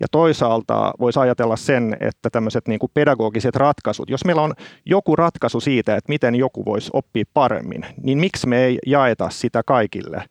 Ja 0.00 0.06
toisaalta 0.10 0.92
voisi 1.00 1.18
ajatella 1.18 1.56
sen, 1.56 1.96
että 2.00 2.30
tämmöiset 2.30 2.68
niin 2.68 2.78
kuin 2.78 2.90
pedagogiset 2.94 3.56
ratkaisut, 3.56 4.10
jos 4.10 4.24
meillä 4.24 4.42
on 4.42 4.54
joku 4.86 5.16
ratkaisu 5.16 5.60
siitä, 5.60 5.96
että 5.96 6.08
miten 6.08 6.34
joku 6.34 6.64
voisi 6.64 6.90
oppia 6.92 7.24
paremmin, 7.34 7.86
niin 8.02 8.18
miksi 8.18 8.46
me 8.46 8.64
ei 8.64 8.78
jaeta 8.86 9.30
sitä 9.30 9.62
kaikille? 9.66 10.24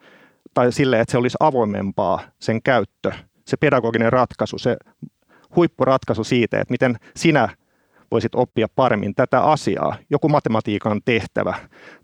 Tai 0.53 0.71
sille, 0.71 0.99
että 0.99 1.11
se 1.11 1.17
olisi 1.17 1.37
avoimempaa 1.39 2.19
sen 2.39 2.61
käyttö, 2.61 3.11
se 3.45 3.57
pedagoginen 3.57 4.13
ratkaisu, 4.13 4.57
se 4.57 4.77
huippuratkaisu 5.55 6.23
siitä, 6.23 6.59
että 6.59 6.71
miten 6.71 6.97
sinä 7.15 7.49
voisit 8.11 8.35
oppia 8.35 8.67
paremmin 8.75 9.15
tätä 9.15 9.41
asiaa, 9.41 9.95
joku 10.09 10.29
matematiikan 10.29 11.01
tehtävä 11.05 11.55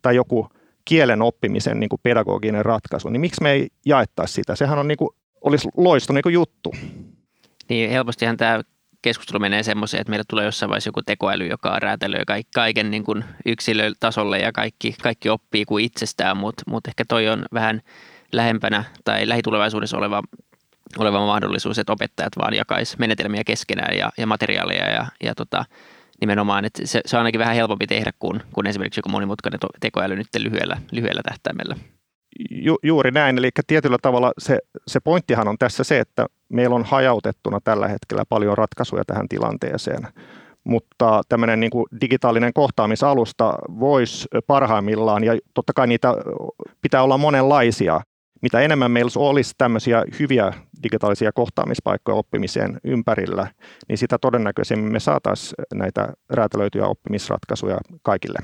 tai 0.01 0.15
joku 0.15 0.48
kielen 0.85 1.21
oppimisen 1.21 1.79
niin 1.79 1.89
kuin 1.89 1.99
pedagoginen 2.03 2.65
ratkaisu, 2.65 3.09
niin 3.09 3.21
miksi 3.21 3.43
me 3.43 3.51
ei 3.51 3.67
jaettaisi 3.85 4.33
sitä? 4.33 4.55
Sehän 4.55 4.79
on 4.79 4.87
niin 4.87 4.97
kuin, 4.97 5.09
olisi 5.41 5.69
loisto 5.77 6.13
niin 6.13 6.23
kuin 6.23 6.33
juttu. 6.33 6.73
Niin 7.69 7.89
helpostihan 7.89 8.37
tämä 8.37 8.61
keskustelu 9.01 9.39
menee 9.39 9.63
semmoiseen, 9.63 10.01
että 10.01 10.09
meillä 10.09 10.23
tulee 10.29 10.45
jossain 10.45 10.69
vaiheessa 10.69 10.87
joku 10.87 11.01
tekoäly, 11.01 11.47
joka 11.47 11.79
räätälöi 11.79 12.23
kaiken 12.55 12.91
niin 12.91 13.03
kuin 13.03 13.23
yksilötasolle 13.45 14.39
ja 14.39 14.51
kaikki, 14.51 14.95
kaikki 15.03 15.29
oppii 15.29 15.65
kuin 15.65 15.85
itsestään, 15.85 16.37
mutta 16.37 16.63
mut 16.67 16.87
ehkä 16.87 17.05
toi 17.07 17.29
on 17.29 17.45
vähän 17.53 17.81
lähempänä 18.31 18.83
tai 19.03 19.27
lähitulevaisuudessa 19.29 19.97
oleva, 19.97 20.23
oleva 20.97 21.25
mahdollisuus, 21.25 21.79
että 21.79 21.93
opettajat 21.93 22.37
vaan 22.37 22.53
jakaisi 22.53 22.95
menetelmiä 22.99 23.43
keskenään 23.43 23.97
ja, 23.97 24.11
ja 24.17 24.27
materiaaleja 24.27 24.89
ja, 24.89 25.05
ja 25.23 25.35
tota, 25.35 25.65
nimenomaan, 26.22 26.65
että 26.65 26.82
se, 26.86 27.01
se 27.05 27.17
on 27.17 27.20
ainakin 27.20 27.39
vähän 27.39 27.55
helpompi 27.55 27.88
tehdä 27.88 28.12
kuin, 28.20 28.41
kuin 28.53 28.67
esimerkiksi 28.67 29.00
joku 29.00 29.10
monimutkainen 29.10 29.60
tekoäly 29.79 30.15
nyt 30.15 30.27
lyhyellä, 30.38 30.77
lyhyellä 30.91 31.22
tähtäimellä. 31.24 31.75
Ju, 32.50 32.75
juuri 32.84 33.12
näin, 33.12 33.38
eli 33.38 33.50
tietyllä 33.67 33.98
tavalla 34.01 34.32
se, 34.38 34.60
se 34.88 35.00
pointtihan 35.00 35.48
on 35.48 35.58
tässä 35.58 35.84
se, 35.84 36.00
että 36.00 36.25
meillä 36.50 36.75
on 36.75 36.84
hajautettuna 36.84 37.60
tällä 37.63 37.88
hetkellä 37.88 38.24
paljon 38.29 38.58
ratkaisuja 38.58 39.05
tähän 39.05 39.29
tilanteeseen, 39.29 40.08
mutta 40.63 41.22
tämmöinen 41.29 41.60
niin 41.60 41.70
kuin 41.70 41.86
digitaalinen 42.01 42.53
kohtaamisalusta 42.53 43.55
voisi 43.79 44.27
parhaimmillaan, 44.48 45.24
ja 45.24 45.38
totta 45.53 45.74
kai 45.74 45.88
niitä 45.88 46.13
pitää 46.82 47.03
olla 47.03 47.17
monenlaisia, 47.17 48.01
mitä 48.43 48.59
enemmän 48.59 48.91
meillä 48.91 49.12
olisi 49.15 49.53
tämmöisiä 49.57 50.03
hyviä 50.19 50.53
digitaalisia 50.83 51.31
kohtaamispaikkoja 51.31 52.15
oppimiseen 52.15 52.79
ympärillä, 52.83 53.47
niin 53.89 53.97
sitä 53.97 54.17
todennäköisemmin 54.17 54.91
me 54.91 55.00
saataisiin 55.00 55.53
näitä 55.73 56.13
räätälöityjä 56.29 56.88
oppimisratkaisuja 56.88 57.77
kaikille. 58.01 58.39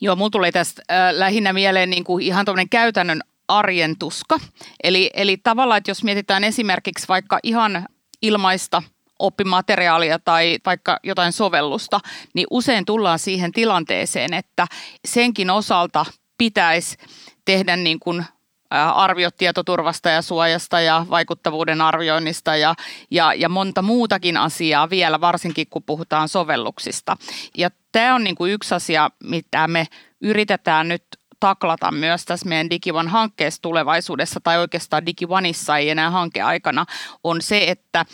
Joo, 0.00 0.16
mulla 0.16 0.30
tulee 0.30 0.52
tästä 0.52 0.82
äh, 0.90 1.12
lähinnä 1.12 1.52
mieleen 1.52 1.90
niin 1.90 2.04
kuin 2.04 2.24
ihan 2.24 2.44
tuommoinen 2.44 2.68
käytännön 2.68 3.20
arjen 3.48 3.98
tuska. 3.98 4.38
Eli, 4.82 5.10
eli 5.14 5.36
tavallaan, 5.36 5.78
että 5.78 5.90
jos 5.90 6.04
mietitään 6.04 6.44
esimerkiksi 6.44 7.08
vaikka 7.08 7.38
ihan 7.42 7.86
ilmaista 8.22 8.82
oppimateriaalia 9.18 10.18
tai 10.18 10.58
vaikka 10.66 10.98
jotain 11.02 11.32
sovellusta, 11.32 12.00
niin 12.34 12.46
usein 12.50 12.84
tullaan 12.84 13.18
siihen 13.18 13.52
tilanteeseen, 13.52 14.34
että 14.34 14.66
senkin 15.04 15.50
osalta 15.50 16.06
pitäisi 16.38 16.96
tehdä 17.44 17.76
niin 17.76 18.00
kuin 18.00 18.24
arviot 18.70 19.36
tietoturvasta 19.36 20.10
ja 20.10 20.22
suojasta 20.22 20.80
ja 20.80 21.06
vaikuttavuuden 21.10 21.80
arvioinnista 21.80 22.56
ja, 22.56 22.74
ja, 23.10 23.34
ja 23.34 23.48
monta 23.48 23.82
muutakin 23.82 24.36
asiaa 24.36 24.90
vielä, 24.90 25.20
varsinkin 25.20 25.66
kun 25.70 25.82
puhutaan 25.82 26.28
sovelluksista. 26.28 27.16
Ja 27.58 27.70
tämä 27.92 28.14
on 28.14 28.24
niin 28.24 28.36
kuin 28.36 28.52
yksi 28.52 28.74
asia, 28.74 29.10
mitä 29.24 29.68
me 29.68 29.86
yritetään 30.20 30.88
nyt 30.88 31.04
taklata 31.40 31.92
myös 31.92 32.24
tässä 32.24 32.48
meidän 32.48 32.70
DigiOne 32.70 33.10
hankkeessa 33.10 33.62
tulevaisuudessa, 33.62 34.40
tai 34.42 34.58
oikeastaan 34.58 35.06
DigiOneissa 35.06 35.76
ei 35.76 35.90
enää 35.90 36.10
hankeaikana, 36.10 36.86
on 37.24 37.42
se, 37.42 37.64
että 37.68 38.06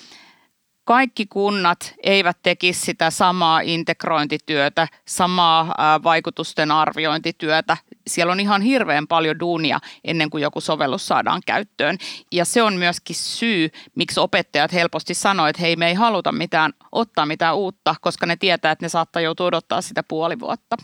kaikki 0.84 1.26
kunnat 1.26 1.94
eivät 2.02 2.38
tekisi 2.42 2.80
sitä 2.80 3.10
samaa 3.10 3.60
integrointityötä, 3.60 4.88
samaa 5.08 5.74
vaikutusten 6.02 6.70
arviointityötä. 6.70 7.76
Siellä 8.06 8.32
on 8.32 8.40
ihan 8.40 8.62
hirveän 8.62 9.06
paljon 9.06 9.40
duunia 9.40 9.78
ennen 10.04 10.30
kuin 10.30 10.42
joku 10.42 10.60
sovellus 10.60 11.06
saadaan 11.06 11.40
käyttöön. 11.46 11.98
Ja 12.32 12.44
se 12.44 12.62
on 12.62 12.74
myöskin 12.74 13.16
syy, 13.16 13.68
miksi 13.94 14.20
opettajat 14.20 14.72
helposti 14.72 15.14
sanoo, 15.14 15.46
että 15.46 15.62
hei 15.62 15.76
me 15.76 15.88
ei 15.88 15.94
haluta 15.94 16.32
mitään, 16.32 16.72
ottaa 16.92 17.26
mitään 17.26 17.56
uutta, 17.56 17.94
koska 18.00 18.26
ne 18.26 18.36
tietää, 18.36 18.72
että 18.72 18.84
ne 18.84 18.88
saattaa 18.88 19.22
joutua 19.22 19.46
odottaa 19.46 19.82
sitä 19.82 20.02
puoli 20.02 20.40
vuotta. 20.40 20.76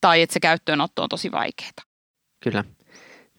Tai 0.00 0.22
että 0.22 0.32
se 0.32 0.40
käyttöönotto 0.40 1.02
on 1.02 1.08
tosi 1.08 1.32
vaikeaa. 1.32 1.72
Kyllä 2.42 2.64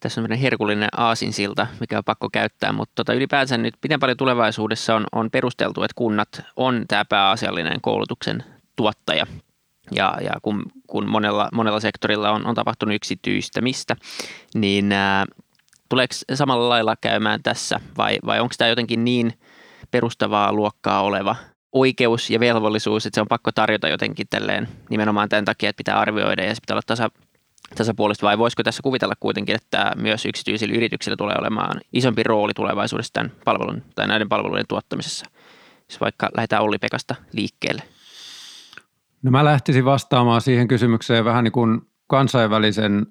tässä 0.03 0.21
on 0.21 0.31
herkullinen 0.31 0.89
aasinsilta, 0.97 1.67
mikä 1.79 1.97
on 1.97 2.03
pakko 2.03 2.29
käyttää, 2.29 2.71
mutta 2.71 2.91
tota, 2.95 3.13
ylipäänsä 3.13 3.57
nyt 3.57 3.73
miten 3.83 3.99
paljon 3.99 4.17
tulevaisuudessa 4.17 4.95
on, 4.95 5.05
on 5.11 5.31
perusteltu, 5.31 5.83
että 5.83 5.95
kunnat 5.95 6.41
on 6.55 6.85
tämä 6.87 7.05
pääasiallinen 7.05 7.81
koulutuksen 7.81 8.43
tuottaja. 8.75 9.25
Ja, 9.91 10.17
ja 10.21 10.31
kun, 10.41 10.63
kun 10.87 11.09
monella, 11.09 11.49
monella 11.53 11.79
sektorilla 11.79 12.31
on, 12.31 12.45
on 12.47 12.55
tapahtunut 12.55 12.95
yksityistämistä, 12.95 13.95
niin 14.55 14.91
ää, 14.91 15.25
tuleeko 15.89 16.13
samalla 16.33 16.69
lailla 16.69 16.95
käymään 17.01 17.43
tässä 17.43 17.79
vai, 17.97 18.19
vai 18.25 18.39
onko 18.39 18.55
tämä 18.57 18.69
jotenkin 18.69 19.05
niin 19.05 19.33
perustavaa 19.91 20.53
luokkaa 20.53 21.01
oleva 21.01 21.35
oikeus 21.71 22.29
ja 22.29 22.39
velvollisuus, 22.39 23.05
että 23.05 23.15
se 23.15 23.21
on 23.21 23.27
pakko 23.27 23.51
tarjota 23.51 23.87
jotenkin 23.87 24.27
tälleen 24.29 24.67
nimenomaan 24.89 25.29
tämän 25.29 25.45
takia, 25.45 25.69
että 25.69 25.77
pitää 25.77 25.99
arvioida 25.99 26.43
ja 26.43 26.55
se 26.55 26.61
pitää 26.61 26.75
olla 26.75 26.81
tasa, 26.85 27.09
tasapuolista, 27.75 28.27
vai 28.27 28.37
voisiko 28.37 28.63
tässä 28.63 28.83
kuvitella 28.83 29.13
kuitenkin, 29.19 29.55
että 29.55 29.91
myös 29.95 30.25
yksityisillä 30.25 30.75
yrityksillä 30.75 31.17
tulee 31.17 31.35
olemaan 31.39 31.81
isompi 31.93 32.23
rooli 32.23 32.53
tulevaisuudessa 32.53 33.13
tämän 33.13 33.31
palvelun 33.45 33.83
tai 33.95 34.07
näiden 34.07 34.29
palveluiden 34.29 34.67
tuottamisessa, 34.67 35.25
jos 35.89 36.01
vaikka 36.01 36.29
lähdetään 36.37 36.63
Olli 36.63 36.77
Pekasta 36.77 37.15
liikkeelle? 37.33 37.83
No 39.23 39.31
mä 39.31 39.45
lähtisin 39.45 39.85
vastaamaan 39.85 40.41
siihen 40.41 40.67
kysymykseen 40.67 41.25
vähän 41.25 41.43
niin 41.43 41.51
kuin 41.51 41.81
kansainvälisen 42.07 43.05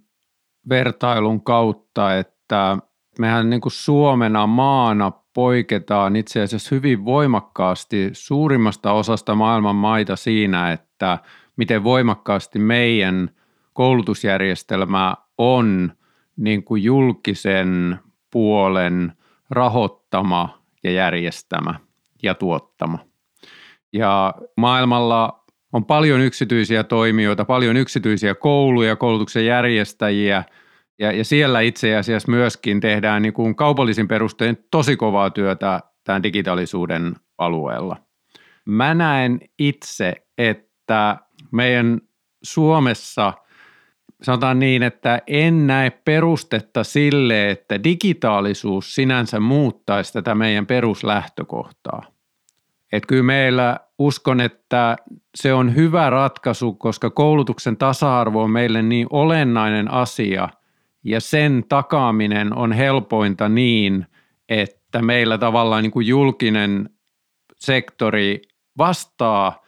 vertailun 0.69 1.45
kautta, 1.45 2.19
että 2.19 2.79
mehän 3.19 3.51
niin 3.51 3.61
kuin 3.61 3.73
Suomena 3.73 4.47
maana 4.47 5.13
poiketaan 5.35 6.17
itse 6.17 6.43
asiassa 6.43 6.75
hyvin 6.75 7.05
voimakkaasti 7.05 8.11
suurimmasta 8.13 8.93
osasta 8.93 9.35
maailman 9.35 9.77
maita 9.77 10.17
siinä, 10.17 10.73
että 10.73 11.19
miten 11.57 11.85
voimakkaasti 11.85 12.59
meidän– 12.59 13.31
koulutusjärjestelmä 13.73 15.15
on 15.39 15.93
niin 16.37 16.65
kuin 16.65 16.83
julkisen 16.83 17.99
puolen 18.31 19.13
rahoittama 19.51 20.63
ja 20.85 20.91
järjestämä 20.91 21.75
ja 22.23 22.35
tuottama. 22.35 22.99
Ja 23.93 24.35
maailmalla 24.57 25.45
on 25.73 25.85
paljon 25.85 26.21
yksityisiä 26.21 26.85
toimijoita, 26.85 27.45
paljon 27.45 27.77
yksityisiä 27.77 28.35
kouluja, 28.35 28.97
koulutuksen 28.97 29.47
järjestäjiä, 29.47 30.45
ja, 30.99 31.13
ja 31.13 31.25
siellä 31.25 31.61
itse 31.61 31.97
asiassa 31.97 32.31
myöskin 32.31 32.81
tehdään 32.81 33.23
niin 33.23 33.33
kuin 33.33 33.55
kaupallisin 33.55 34.09
perustein 34.09 34.59
tosi 34.71 34.97
kovaa 34.97 35.31
työtä 35.31 35.81
tämän 36.05 36.23
digitaalisuuden 36.23 37.15
alueella. 37.39 37.97
Mä 38.65 38.95
näen 38.95 39.41
itse, 39.59 40.15
että 40.39 41.19
meidän 41.51 42.01
Suomessa 42.43 43.33
sanotaan 44.23 44.59
niin, 44.59 44.83
että 44.83 45.23
en 45.27 45.67
näe 45.67 45.91
perustetta 45.91 46.85
sille, 46.85 47.51
että 47.51 47.85
digitaalisuus 47.85 48.95
sinänsä 48.95 49.41
muuttaisi 49.41 50.13
tätä 50.13 50.35
meidän 50.35 50.67
peruslähtökohtaa. 50.67 52.03
Että 52.93 53.07
kyllä 53.07 53.23
meillä 53.23 53.81
uskon, 53.99 54.41
että 54.41 54.97
se 55.35 55.55
on 55.55 55.75
hyvä 55.75 56.11
ratkaisu, 56.11 56.73
koska 56.73 57.11
koulutuksen 57.11 57.77
tasa-arvo 57.77 58.43
on 58.43 58.51
meille 58.51 58.83
niin 58.83 59.07
olennainen 59.11 59.91
asia 59.91 60.49
ja 61.05 61.21
sen 61.21 61.65
takaaminen 61.69 62.57
on 62.57 62.73
helpointa 62.73 63.49
niin, 63.49 64.07
että 64.49 65.03
meillä 65.03 65.39
tavallaan 65.39 65.83
niin 65.83 65.91
kuin 65.91 66.07
julkinen 66.07 66.91
sektori 67.59 68.43
vastaa 68.79 69.62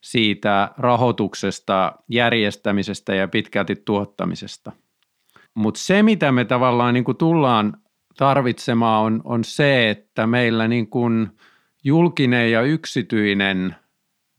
siitä 0.00 0.70
rahoituksesta, 0.78 1.92
järjestämisestä 2.08 3.14
ja 3.14 3.28
pitkälti 3.28 3.76
tuottamisesta. 3.84 4.72
Mutta 5.54 5.80
se, 5.80 6.02
mitä 6.02 6.32
me 6.32 6.44
tavallaan 6.44 6.94
niin 6.94 7.16
tullaan 7.18 7.76
tarvitsemaan, 8.16 9.04
on, 9.04 9.20
on 9.24 9.44
se, 9.44 9.90
että 9.90 10.26
meillä 10.26 10.68
niin 10.68 10.86
kuin 10.86 11.28
julkinen 11.84 12.52
ja 12.52 12.62
yksityinen 12.62 13.76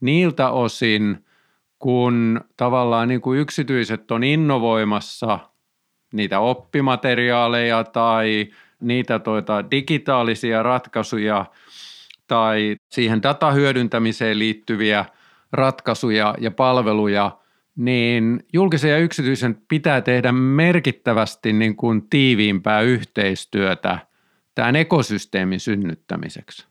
niiltä 0.00 0.50
osin, 0.50 1.24
kun 1.78 2.40
tavallaan 2.56 3.08
niin 3.08 3.20
kuin 3.20 3.40
yksityiset 3.40 4.10
on 4.10 4.24
innovoimassa 4.24 5.38
niitä 6.12 6.40
oppimateriaaleja 6.40 7.84
tai 7.84 8.46
niitä 8.80 9.18
tuota 9.18 9.70
digitaalisia 9.70 10.62
ratkaisuja 10.62 11.46
tai 12.26 12.76
siihen 12.90 13.22
datahyödyntämiseen 13.22 14.38
liittyviä– 14.38 15.04
ratkaisuja 15.52 16.34
ja 16.38 16.50
palveluja, 16.50 17.38
niin 17.76 18.46
julkisen 18.52 18.90
ja 18.90 18.98
yksityisen 18.98 19.62
pitää 19.68 20.00
tehdä 20.00 20.32
merkittävästi 20.32 21.52
niin 21.52 21.76
kuin 21.76 22.08
tiiviimpää 22.10 22.80
yhteistyötä 22.80 23.98
tämän 24.54 24.76
ekosysteemin 24.76 25.60
synnyttämiseksi. 25.60 26.66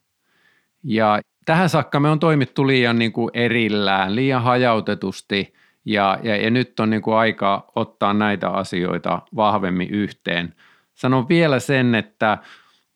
Ja 0.84 1.20
tähän 1.46 1.70
saakka 1.70 2.00
me 2.00 2.10
on 2.10 2.20
toimittu 2.20 2.68
liian 2.68 3.00
niin 3.00 3.12
kuin 3.12 3.30
erillään, 3.34 4.16
liian 4.16 4.44
hajautetusti 4.44 5.54
ja, 5.86 6.20
ja, 6.24 6.36
ja 6.36 6.50
nyt 6.50 6.80
on 6.80 6.90
niin 6.90 7.02
kuin 7.02 7.18
aika 7.18 7.72
ottaa 7.76 8.14
näitä 8.14 8.50
asioita 8.50 9.22
vahvemmin 9.36 9.90
yhteen. 9.90 10.56
Sanon 10.94 11.30
vielä 11.30 11.60
sen, 11.60 11.96
että 11.96 12.38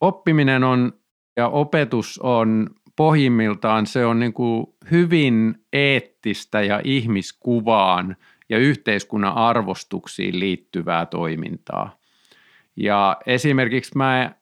oppiminen 0.01 0.63
on 0.63 0.93
ja 1.37 1.47
opetus 1.47 2.19
on 2.23 2.69
pohjimmiltaan 2.95 3.85
se 3.85 4.05
on 4.05 4.19
niin 4.19 4.33
kuin 4.33 4.67
hyvin 4.91 5.55
eettistä 5.73 6.61
ja 6.61 6.81
ihmiskuvaan 6.83 8.15
ja 8.49 8.57
yhteiskunnan 8.57 9.33
arvostuksiin 9.33 10.39
liittyvää 10.39 11.05
toimintaa. 11.05 11.97
Ja 12.75 13.17
esimerkiksi 13.25 13.97
mä 13.97 14.35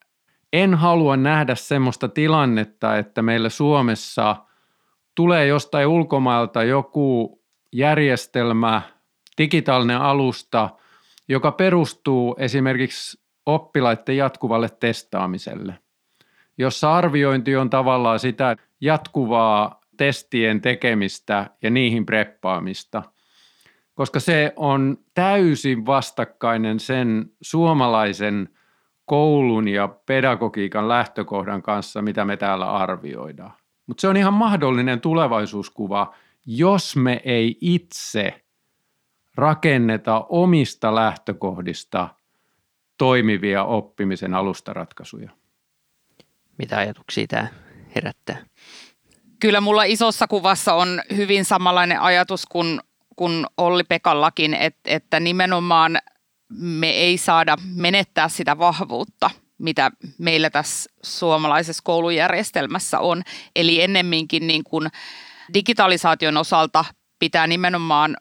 en 0.54 0.74
halua 0.74 1.18
nähdä 1.18 1.56
semmoista 1.56 2.10
tilannetta, 2.10 2.98
että 2.98 3.22
meillä 3.22 3.50
Suomessa 3.50 4.36
tulee 5.16 5.48
jostain 5.48 5.88
ulkomailta 5.88 6.64
joku 6.64 7.40
järjestelmä, 7.72 8.82
digitaalinen 9.38 9.98
alusta, 10.02 10.70
joka 11.28 11.52
perustuu 11.52 12.36
esimerkiksi 12.40 13.22
oppilaiden 13.46 14.18
jatkuvalle 14.18 14.70
testaamiselle 14.80 15.80
jossa 16.58 16.96
arviointi 16.96 17.56
on 17.56 17.70
tavallaan 17.70 18.20
sitä 18.20 18.56
jatkuvaa 18.82 19.82
testien 19.98 20.62
tekemistä 20.62 21.50
ja 21.62 21.70
niihin 21.70 22.06
preppaamista, 22.06 23.04
koska 23.94 24.20
se 24.20 24.54
on 24.56 24.98
täysin 25.14 25.86
vastakkainen 25.86 26.80
sen 26.80 27.32
suomalaisen 27.42 28.50
koulun 29.06 29.68
ja 29.68 29.88
pedagogiikan 29.88 30.88
lähtökohdan 30.88 31.62
kanssa, 31.62 32.02
mitä 32.02 32.26
me 32.26 32.38
täällä 32.38 32.72
arvioidaan. 32.72 33.54
Mutta 33.88 34.02
se 34.02 34.08
on 34.08 34.18
ihan 34.18 34.34
mahdollinen 34.34 35.02
tulevaisuuskuva, 35.02 36.14
jos 36.46 36.96
me 36.96 37.22
ei 37.26 37.58
itse 37.62 38.44
rakenneta 39.36 40.26
omista 40.30 40.96
lähtökohdista 40.96 42.10
toimivia 42.98 43.64
oppimisen 43.64 44.34
alustaratkaisuja. 44.34 45.32
Mitä 46.58 46.78
ajatuksia 46.78 47.28
tämä 47.28 47.48
herättää? 47.96 48.46
Kyllä 49.40 49.62
mulla 49.62 49.84
isossa 49.84 50.28
kuvassa 50.28 50.74
on 50.74 51.02
hyvin 51.16 51.46
samanlainen 51.46 52.02
ajatus 52.02 52.46
kuin, 52.46 52.82
kuin 53.16 53.46
Olli 53.58 53.84
Pekallakin, 53.84 54.54
että, 54.54 54.82
että 54.86 55.20
nimenomaan 55.20 56.00
me 56.60 56.90
ei 56.90 57.18
saada 57.18 57.58
menettää 57.76 58.30
sitä 58.30 58.58
vahvuutta, 58.58 59.30
mitä 59.58 59.92
meillä 60.18 60.50
tässä 60.50 60.90
suomalaisessa 61.04 61.84
koulujärjestelmässä 61.84 63.00
on. 63.00 63.24
Eli 63.56 63.82
ennemminkin 63.82 64.48
niin 64.48 64.64
kuin 64.64 64.90
digitalisaation 65.54 66.38
osalta 66.38 66.86
pitää 67.20 67.48
nimenomaan 67.48 68.18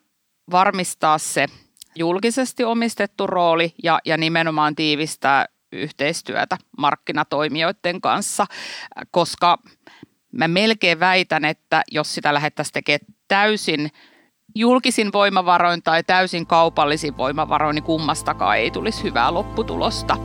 varmistaa 0.51 1.17
se 1.17 1.47
julkisesti 1.95 2.63
omistettu 2.63 3.27
rooli 3.27 3.73
ja, 3.83 3.99
ja 4.05 4.17
nimenomaan 4.17 4.75
tiivistää 4.75 5.45
yhteistyötä 5.73 6.57
markkinatoimijoiden 6.77 8.01
kanssa, 8.01 8.45
koska 9.11 9.57
mä 10.31 10.47
melkein 10.47 10.99
väitän, 10.99 11.45
että 11.45 11.83
jos 11.91 12.15
sitä 12.15 12.33
lähdettäisiin 12.33 12.73
tekemään 12.73 13.05
täysin 13.27 13.89
julkisin 14.55 15.13
voimavaroin 15.13 15.83
tai 15.83 16.03
täysin 16.03 16.47
kaupallisin 16.47 17.17
voimavaroin, 17.17 17.75
niin 17.75 17.83
kummastakaan 17.83 18.57
ei 18.57 18.71
tulisi 18.71 19.03
hyvää 19.03 19.33
lopputulosta. 19.33 20.17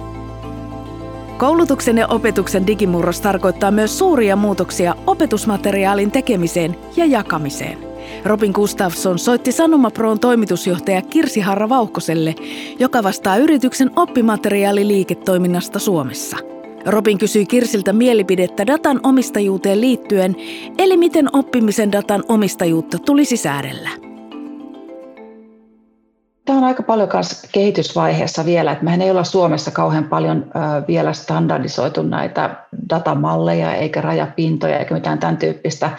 Koulutuksen 1.38 1.98
ja 1.98 2.06
opetuksen 2.06 2.66
digimurros 2.66 3.20
tarkoittaa 3.20 3.70
myös 3.70 3.98
suuria 3.98 4.37
muutoksia 4.37 4.94
opetusmateriaalin 5.06 6.11
tekemiseen 6.11 6.78
ja 6.96 7.04
jakamiseen. 7.04 7.88
Robin 8.25 8.53
Gustafsson 8.55 9.18
soitti 9.18 9.53
Sanomaproon 9.53 10.21
toimitusjohtaja 10.21 11.03
Kirsi 11.03 11.40
Harra 11.40 11.68
Vauhkoselle, 11.68 12.35
joka 12.79 13.03
vastaa 13.03 13.37
yrityksen 13.37 13.90
oppimateriaaliliiketoiminnasta 13.97 15.79
Suomessa. 15.79 16.37
Robin 16.87 17.18
kysyi 17.18 17.47
Kirsiltä 17.47 17.92
mielipidettä 17.92 18.66
datan 18.66 19.01
omistajuuteen 19.03 19.81
liittyen, 19.81 20.37
eli 20.79 20.97
miten 20.97 21.29
oppimisen 21.33 21.92
datan 21.92 22.25
omistajuutta 22.29 22.99
tulisi 22.99 23.37
säädellä. 23.37 23.90
Tämä 26.44 26.59
on 26.59 26.64
aika 26.64 26.83
paljon 26.83 27.09
myös 27.12 27.42
kehitysvaiheessa 27.53 28.44
vielä, 28.44 28.73
että 28.73 28.85
mehän 28.85 29.03
ei 29.03 29.11
olla 29.11 29.25
Suomessa 29.25 29.71
kauhean 29.71 30.05
paljon 30.05 30.51
vielä 30.88 31.12
standardisoitu 31.12 32.03
näitä 32.03 32.57
datamalleja 32.90 33.75
eikä 33.75 34.01
rajapintoja 34.01 34.79
eikä 34.79 34.94
mitään 34.94 35.18
tämän 35.18 35.37
tyyppistä. 35.37 35.90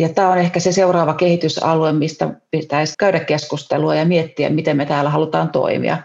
Ja 0.00 0.08
tämä 0.08 0.28
on 0.28 0.38
ehkä 0.38 0.60
se 0.60 0.72
seuraava 0.72 1.14
kehitysalue, 1.14 1.92
mistä 1.92 2.34
pitäisi 2.50 2.94
käydä 2.98 3.20
keskustelua 3.20 3.94
ja 3.94 4.04
miettiä, 4.04 4.50
miten 4.50 4.76
me 4.76 4.86
täällä 4.86 5.10
halutaan 5.10 5.50
toimia. 5.50 5.98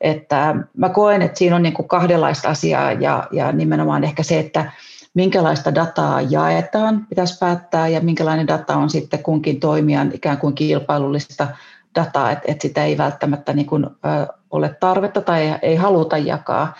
Että 0.00 0.54
mä 0.76 0.88
koen, 0.88 1.22
että 1.22 1.38
siinä 1.38 1.56
on 1.56 1.62
niin 1.62 1.74
kuin 1.74 1.88
kahdenlaista 1.88 2.48
asiaa 2.48 2.92
ja, 2.92 3.28
ja 3.32 3.52
nimenomaan 3.52 4.04
ehkä 4.04 4.22
se, 4.22 4.38
että 4.38 4.72
minkälaista 5.14 5.74
dataa 5.74 6.20
jaetaan, 6.20 7.06
pitäisi 7.08 7.38
päättää 7.38 7.88
ja 7.88 8.00
minkälainen 8.00 8.46
data 8.46 8.76
on 8.76 8.90
sitten 8.90 9.22
kunkin 9.22 9.60
toimijan 9.60 10.10
ikään 10.14 10.38
kuin 10.38 10.54
kilpailullista 10.54 11.48
dataa, 11.94 12.30
että, 12.30 12.44
että 12.48 12.62
sitä 12.62 12.84
ei 12.84 12.98
välttämättä 12.98 13.52
niin 13.52 13.66
kuin, 13.66 13.86
ole 14.50 14.76
tarvetta 14.80 15.20
tai 15.20 15.54
ei 15.62 15.76
haluta 15.76 16.18
jakaa, 16.18 16.74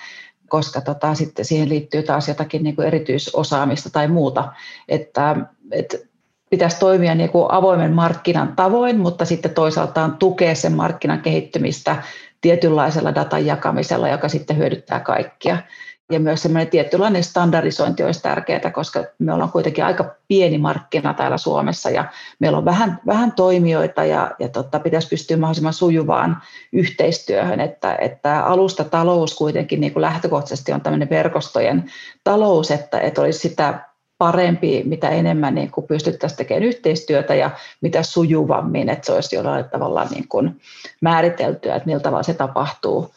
koska 0.48 0.80
tota, 0.80 1.14
sitten 1.14 1.44
siihen 1.44 1.68
liittyy 1.68 2.02
taas 2.02 2.28
jotakin 2.28 2.62
niin 2.62 2.76
kuin 2.76 2.88
erityisosaamista 2.88 3.90
tai 3.90 4.08
muuta. 4.08 4.52
Että, 4.88 5.36
että 5.72 5.98
pitäisi 6.50 6.78
toimia 6.78 7.14
niin 7.14 7.30
kuin 7.30 7.52
avoimen 7.52 7.92
markkinan 7.92 8.56
tavoin, 8.56 9.00
mutta 9.00 9.24
sitten 9.24 9.54
toisaaltaan 9.54 10.16
tukea 10.16 10.54
sen 10.54 10.72
markkinan 10.72 11.20
kehittymistä 11.20 12.02
tietynlaisella 12.40 13.14
datan 13.14 13.46
jakamisella, 13.46 14.08
joka 14.08 14.28
sitten 14.28 14.56
hyödyttää 14.56 15.00
kaikkia. 15.00 15.58
Ja 16.12 16.20
myös 16.20 16.42
semmoinen 16.42 16.68
tietynlainen 16.68 17.24
standardisointi 17.24 18.04
olisi 18.04 18.22
tärkeää, 18.22 18.70
koska 18.72 19.04
me 19.18 19.32
ollaan 19.32 19.52
kuitenkin 19.52 19.84
aika 19.84 20.14
pieni 20.28 20.58
markkina 20.58 21.14
täällä 21.14 21.38
Suomessa 21.38 21.90
ja 21.90 22.04
meillä 22.38 22.58
on 22.58 22.64
vähän, 22.64 23.00
vähän 23.06 23.32
toimijoita 23.32 24.04
ja, 24.04 24.30
ja 24.38 24.48
totta, 24.48 24.80
pitäisi 24.80 25.08
pystyä 25.08 25.36
mahdollisimman 25.36 25.72
sujuvaan 25.72 26.42
yhteistyöhön, 26.72 27.60
että, 27.60 27.96
että 28.00 28.44
alusta 28.44 28.84
talous 28.84 29.34
kuitenkin 29.34 29.80
niin 29.80 29.92
kuin 29.92 30.02
lähtökohtaisesti 30.02 30.72
on 30.72 30.80
tämmöinen 30.80 31.10
verkostojen 31.10 31.84
talous, 32.24 32.70
että, 32.70 33.00
että 33.00 33.20
olisi 33.20 33.38
sitä 33.38 33.87
parempi, 34.18 34.82
mitä 34.86 35.08
enemmän 35.08 35.54
niin 35.54 35.70
kuin 35.70 35.86
pystyttäisiin 35.86 36.36
tekemään 36.36 36.62
yhteistyötä 36.62 37.34
ja 37.34 37.50
mitä 37.80 38.02
sujuvammin, 38.02 38.88
että 38.88 39.06
se 39.06 39.12
olisi 39.12 39.36
jollain 39.36 39.64
tavalla 39.64 40.04
niin 40.10 40.28
kuin 40.28 40.60
määriteltyä, 41.00 41.74
että 41.74 41.86
millä 41.86 42.00
tavalla 42.00 42.22
se 42.22 42.34
tapahtuu. 42.34 43.14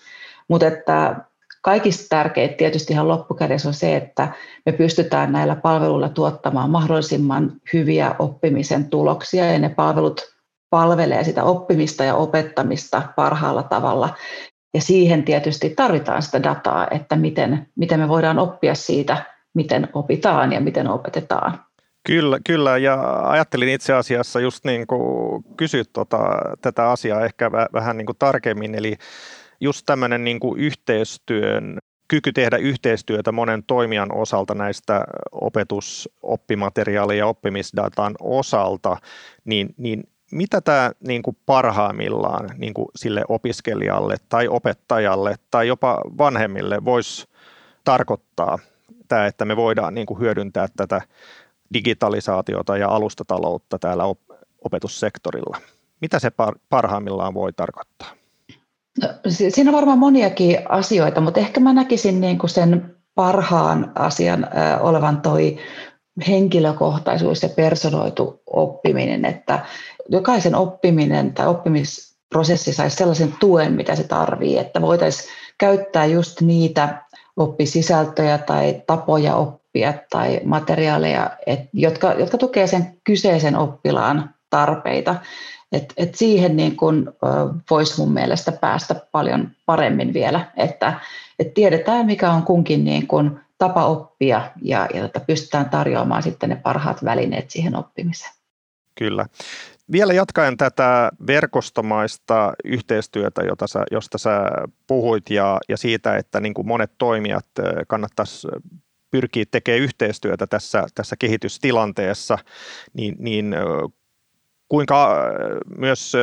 Mutta 0.48 0.68
että 0.68 1.16
kaikista 1.62 2.06
tärkeintä 2.10 2.56
tietysti 2.56 2.94
ihan 2.94 3.08
loppukädessä 3.08 3.68
on 3.68 3.74
se, 3.74 3.96
että 3.96 4.28
me 4.66 4.72
pystytään 4.72 5.32
näillä 5.32 5.56
palveluilla 5.56 6.10
tuottamaan 6.10 6.70
mahdollisimman 6.70 7.52
hyviä 7.74 8.16
oppimisen 8.20 8.90
tuloksia 8.90 9.52
ja 9.52 9.60
ne 9.60 9.70
palvelut 9.70 10.32
palvelee 10.70 11.24
sitä 11.24 11.44
oppimista 11.44 12.04
ja 12.04 12.16
opettamista 12.16 13.02
parhaalla 13.16 13.64
tavalla. 13.64 14.10
Ja 14.74 14.82
siihen 14.82 15.24
tietysti 15.24 15.70
tarvitaan 15.70 16.22
sitä 16.22 16.44
dataa, 16.44 16.88
että 16.92 17.16
miten, 17.16 17.68
miten 17.76 18.00
me 18.00 18.08
voidaan 18.08 18.40
oppia 18.40 18.76
siitä, 18.76 19.26
miten 19.54 19.90
opitaan 19.94 20.54
ja 20.54 20.62
miten 20.62 20.88
opetetaan. 20.88 21.60
Kyllä, 22.08 22.40
kyllä, 22.46 22.78
ja 22.78 23.20
ajattelin 23.24 23.70
itse 23.70 23.94
asiassa 23.94 24.40
just 24.40 24.66
niin 24.66 24.88
kuin 24.88 25.44
kysyä 25.58 25.84
tota, 25.94 26.18
tätä 26.62 26.92
asiaa 26.92 27.26
ehkä 27.26 27.52
vähän 27.52 27.98
niin 27.98 28.06
kuin 28.06 28.18
tarkemmin, 28.20 28.76
eli 28.76 28.96
just 29.60 29.86
tämmöinen 29.86 30.24
niin 30.24 30.40
kuin 30.40 30.60
yhteistyön, 30.60 31.78
kyky 32.08 32.34
tehdä 32.34 32.58
yhteistyötä 32.58 33.32
monen 33.32 33.64
toimijan 33.64 34.16
osalta 34.16 34.56
näistä 34.56 35.04
opetus, 35.32 36.10
oppimateriaali- 36.24 37.18
ja 37.18 37.28
oppimisdatan 37.28 38.16
osalta, 38.20 38.98
niin, 39.46 39.76
niin 39.78 40.04
mitä 40.32 40.62
tämä 40.62 40.92
niin 41.08 41.22
kuin 41.22 41.38
parhaimmillaan 41.46 42.50
niin 42.58 42.74
kuin 42.74 42.88
sille 42.96 43.24
opiskelijalle 43.30 44.16
tai 44.30 44.48
opettajalle 44.48 45.36
tai 45.52 45.68
jopa 45.68 46.02
vanhemmille 46.18 46.86
voisi 46.86 47.28
tarkoittaa 47.84 48.60
tämä, 49.12 49.26
että 49.26 49.46
me 49.46 49.56
voidaan 49.56 49.94
niin 49.94 50.08
kuin 50.08 50.20
hyödyntää 50.20 50.68
tätä 50.78 51.02
digitalisaatiota 51.74 52.78
ja 52.78 52.90
alustataloutta 52.90 53.80
täällä 53.80 54.04
opetussektorilla? 54.66 55.58
Mitä 56.02 56.20
se 56.20 56.32
parhaimmillaan 56.70 57.34
voi 57.34 57.54
tarkoittaa? 57.54 58.08
No, 59.02 59.08
siinä 59.50 59.70
on 59.72 59.76
varmaan 59.76 60.00
moniakin 60.00 60.58
asioita, 60.70 61.22
mutta 61.22 61.40
ehkä 61.40 61.60
mä 61.60 61.74
näkisin 61.74 62.22
niin 62.22 62.40
kuin 62.40 62.50
sen 62.50 62.96
parhaan 63.16 63.92
asian 63.96 64.48
olevan 64.80 65.22
toi 65.22 65.58
henkilökohtaisuus 66.28 67.44
ja 67.44 67.50
personoitu 67.50 68.42
oppiminen, 68.48 69.26
että 69.26 69.66
jokaisen 70.10 70.56
oppiminen 70.56 71.34
tai 71.34 71.48
oppimisprosessi 71.48 72.74
saisi 72.74 72.96
sellaisen 72.96 73.34
tuen, 73.40 73.74
mitä 73.74 73.96
se 73.96 74.04
tarvii, 74.04 74.58
että 74.58 74.82
voitaisiin 74.82 75.30
käyttää 75.58 76.06
just 76.06 76.42
niitä 76.42 77.06
oppisisältöjä 77.38 78.38
tai 78.38 78.82
tapoja 78.88 79.36
oppia 79.36 79.94
tai 80.10 80.42
materiaaleja, 80.44 81.32
et, 81.46 81.60
jotka, 81.74 82.14
jotka 82.14 82.38
tukevat 82.38 82.70
sen 82.70 82.98
kyseisen 83.04 83.56
oppilaan 83.56 84.34
tarpeita. 84.50 85.16
Et, 85.72 85.94
et 85.98 86.16
siihen 86.16 86.58
niin 86.58 86.78
kun, 86.78 87.14
voisi 87.70 88.00
mun 88.00 88.14
mielestä 88.14 88.52
päästä 88.52 88.96
paljon 89.12 89.52
paremmin 89.66 90.14
vielä, 90.14 90.52
että 90.58 91.00
et 91.40 91.54
tiedetään 91.54 92.06
mikä 92.06 92.32
on 92.32 92.44
kunkin 92.44 92.84
niin 92.84 93.08
kun, 93.08 93.40
tapa 93.58 93.86
oppia 93.86 94.52
ja, 94.62 94.88
ja 94.94 95.06
että 95.06 95.20
pystytään 95.20 95.70
tarjoamaan 95.70 96.24
sitten 96.24 96.50
ne 96.50 96.56
parhaat 96.56 97.04
välineet 97.04 97.50
siihen 97.52 97.76
oppimiseen. 97.76 98.32
Kyllä. 98.96 99.26
Vielä 99.92 100.14
jatkaen 100.14 100.58
tätä 100.58 101.12
verkostomaista 101.28 102.54
yhteistyötä, 102.66 103.42
jota 103.42 103.68
sä, 103.68 103.84
josta 103.92 104.18
sä 104.18 104.42
puhuit 104.88 105.30
ja, 105.30 105.60
ja 105.70 105.78
siitä, 105.78 106.16
että 106.16 106.40
niin 106.40 106.54
kuin 106.54 106.68
monet 106.68 106.92
toimijat 106.98 107.46
kannattaisi 107.88 108.48
pyrkiä 109.12 109.46
tekemään 109.52 109.84
yhteistyötä 109.84 110.48
tässä, 110.48 110.86
tässä 110.96 111.16
kehitystilanteessa, 111.20 112.38
niin, 112.94 113.16
niin 113.20 113.56
kuinka 114.70 115.26
myös 115.78 116.14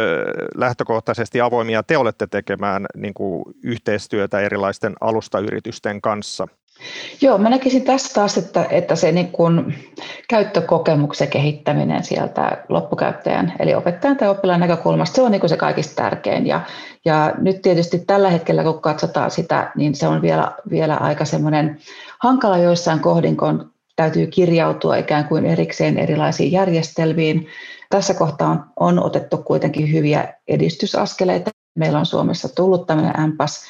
lähtökohtaisesti 0.54 1.40
avoimia 1.40 1.82
te 1.82 1.96
olette 1.96 2.26
tekemään 2.26 2.86
niin 2.96 3.14
kuin 3.14 3.44
yhteistyötä 3.62 4.40
erilaisten 4.40 4.94
alustayritysten 5.00 6.00
kanssa? 6.00 6.48
Joo, 7.20 7.38
mä 7.38 7.50
näkisin 7.50 7.84
tässä 7.84 8.14
taas, 8.14 8.38
että, 8.38 8.66
että 8.70 8.96
se 8.96 9.12
niin 9.12 9.32
kuin 9.32 9.74
käyttökokemuksen 10.28 11.28
kehittäminen 11.28 12.04
sieltä 12.04 12.64
loppukäyttäjän, 12.68 13.52
eli 13.58 13.74
opettajan 13.74 14.16
tai 14.16 14.28
oppilaan 14.28 14.60
näkökulmasta, 14.60 15.16
se 15.16 15.22
on 15.22 15.30
niin 15.30 15.48
se 15.48 15.56
kaikista 15.56 16.02
tärkein. 16.02 16.46
Ja, 16.46 16.60
ja 17.04 17.34
nyt 17.38 17.62
tietysti 17.62 17.98
tällä 17.98 18.30
hetkellä, 18.30 18.62
kun 18.62 18.80
katsotaan 18.80 19.30
sitä, 19.30 19.70
niin 19.76 19.94
se 19.94 20.08
on 20.08 20.22
vielä, 20.22 20.52
vielä 20.70 20.96
aika 20.96 21.24
semmoinen 21.24 21.78
hankala 22.22 22.58
joissain 22.58 23.00
kohdin, 23.00 23.36
kun 23.36 23.70
täytyy 23.96 24.26
kirjautua 24.26 24.96
ikään 24.96 25.24
kuin 25.24 25.46
erikseen 25.46 25.98
erilaisiin 25.98 26.52
järjestelmiin. 26.52 27.46
Tässä 27.90 28.14
kohtaa 28.14 28.50
on, 28.50 28.64
on 28.76 29.04
otettu 29.04 29.36
kuitenkin 29.36 29.92
hyviä 29.92 30.34
edistysaskeleita. 30.48 31.50
Meillä 31.74 31.98
on 31.98 32.06
Suomessa 32.06 32.48
tullut 32.54 32.86
tämmöinen 32.86 33.30
MPAS, 33.30 33.64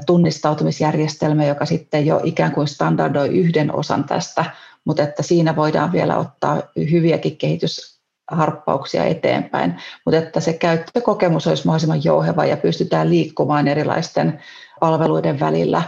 tunnistautumisjärjestelmä, 0.00 1.44
joka 1.44 1.66
sitten 1.66 2.06
jo 2.06 2.20
ikään 2.24 2.52
kuin 2.52 2.68
standardoi 2.68 3.28
yhden 3.28 3.74
osan 3.74 4.04
tästä, 4.04 4.44
mutta 4.84 5.02
että 5.02 5.22
siinä 5.22 5.56
voidaan 5.56 5.92
vielä 5.92 6.16
ottaa 6.16 6.62
hyviäkin 6.90 7.36
kehitysharppauksia 7.36 9.04
eteenpäin, 9.04 9.74
mutta 10.04 10.18
että 10.18 10.40
se 10.40 10.52
käyttökokemus 10.52 11.46
olisi 11.46 11.66
mahdollisimman 11.66 12.04
jouheva 12.04 12.44
ja 12.44 12.56
pystytään 12.56 13.10
liikkumaan 13.10 13.68
erilaisten 13.68 14.42
palveluiden 14.80 15.40
välillä 15.40 15.82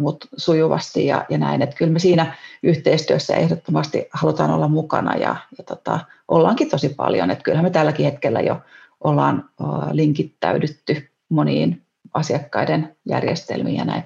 mutta 0.00 0.26
sujuvasti 0.36 1.06
ja, 1.06 1.24
ja 1.28 1.38
näin. 1.38 1.62
Että 1.62 1.76
kyllä 1.76 1.92
me 1.92 1.98
siinä 1.98 2.36
yhteistyössä 2.62 3.36
ehdottomasti 3.36 4.08
halutaan 4.12 4.50
olla 4.50 4.68
mukana 4.68 5.16
ja, 5.16 5.36
ja 5.58 5.64
tota, 5.64 6.00
ollaankin 6.28 6.70
tosi 6.70 6.88
paljon. 6.88 7.30
Että 7.30 7.44
kyllähän 7.44 7.64
me 7.64 7.70
tälläkin 7.70 8.04
hetkellä 8.04 8.40
jo 8.40 8.60
ollaan 9.04 9.50
linkittäydytty 9.92 11.10
moniin 11.28 11.82
asiakkaiden 12.14 12.96
järjestelmiin 13.08 13.76
ja 13.76 13.84
näin. 13.84 14.02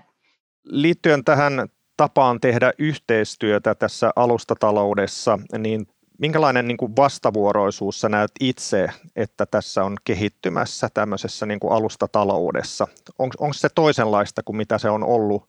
Liittyen 0.64 1.24
tähän 1.24 1.68
tapaan 1.96 2.40
tehdä 2.40 2.72
yhteistyötä 2.78 3.74
tässä 3.74 4.10
alustataloudessa, 4.16 5.38
niin 5.58 5.86
minkälainen 6.18 6.68
niin 6.68 6.76
kuin 6.76 6.96
vastavuoroisuus 6.96 8.00
sä 8.00 8.08
näet 8.08 8.30
itse, 8.40 8.88
että 9.16 9.46
tässä 9.46 9.84
on 9.84 9.96
kehittymässä 10.04 10.88
tämmöisessä 10.94 11.46
niin 11.46 11.60
kuin 11.60 11.72
alustataloudessa? 11.72 12.86
Onko 13.18 13.52
se 13.52 13.68
toisenlaista 13.74 14.42
kuin 14.42 14.56
mitä 14.56 14.78
se 14.78 14.90
on 14.90 15.04
ollut 15.04 15.48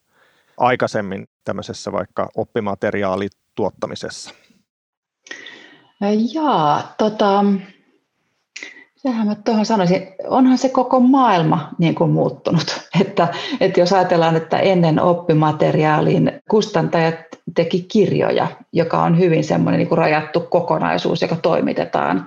aikaisemmin 0.58 1.28
tämmöisessä 1.44 1.92
vaikka 1.92 2.30
oppimateriaalituottamisessa? 2.36 4.32
Jaa, 6.34 6.96
tota, 6.98 7.44
Sehän 9.02 9.28
mä 9.28 9.36
tuohon 9.36 9.66
sanoisin, 9.66 10.08
onhan 10.28 10.58
se 10.58 10.70
koko 10.70 11.00
maailma 11.00 11.70
niin 11.78 11.96
kuin 11.96 12.12
muuttunut. 12.12 12.82
Että, 13.02 13.28
että 13.60 13.80
jos 13.80 13.94
ajatellaan, 13.94 14.36
että 14.36 14.60
ennen 14.60 15.02
oppimateriaalin 15.02 16.32
kustantajat 16.50 17.16
teki 17.56 17.82
kirjoja, 17.82 18.48
joka 18.74 19.04
on 19.04 19.20
hyvin 19.20 19.44
semmoinen 19.44 19.78
niin 19.78 19.88
kuin 19.88 19.98
rajattu 19.98 20.40
kokonaisuus, 20.40 21.22
joka 21.22 21.36
toimitetaan 21.36 22.26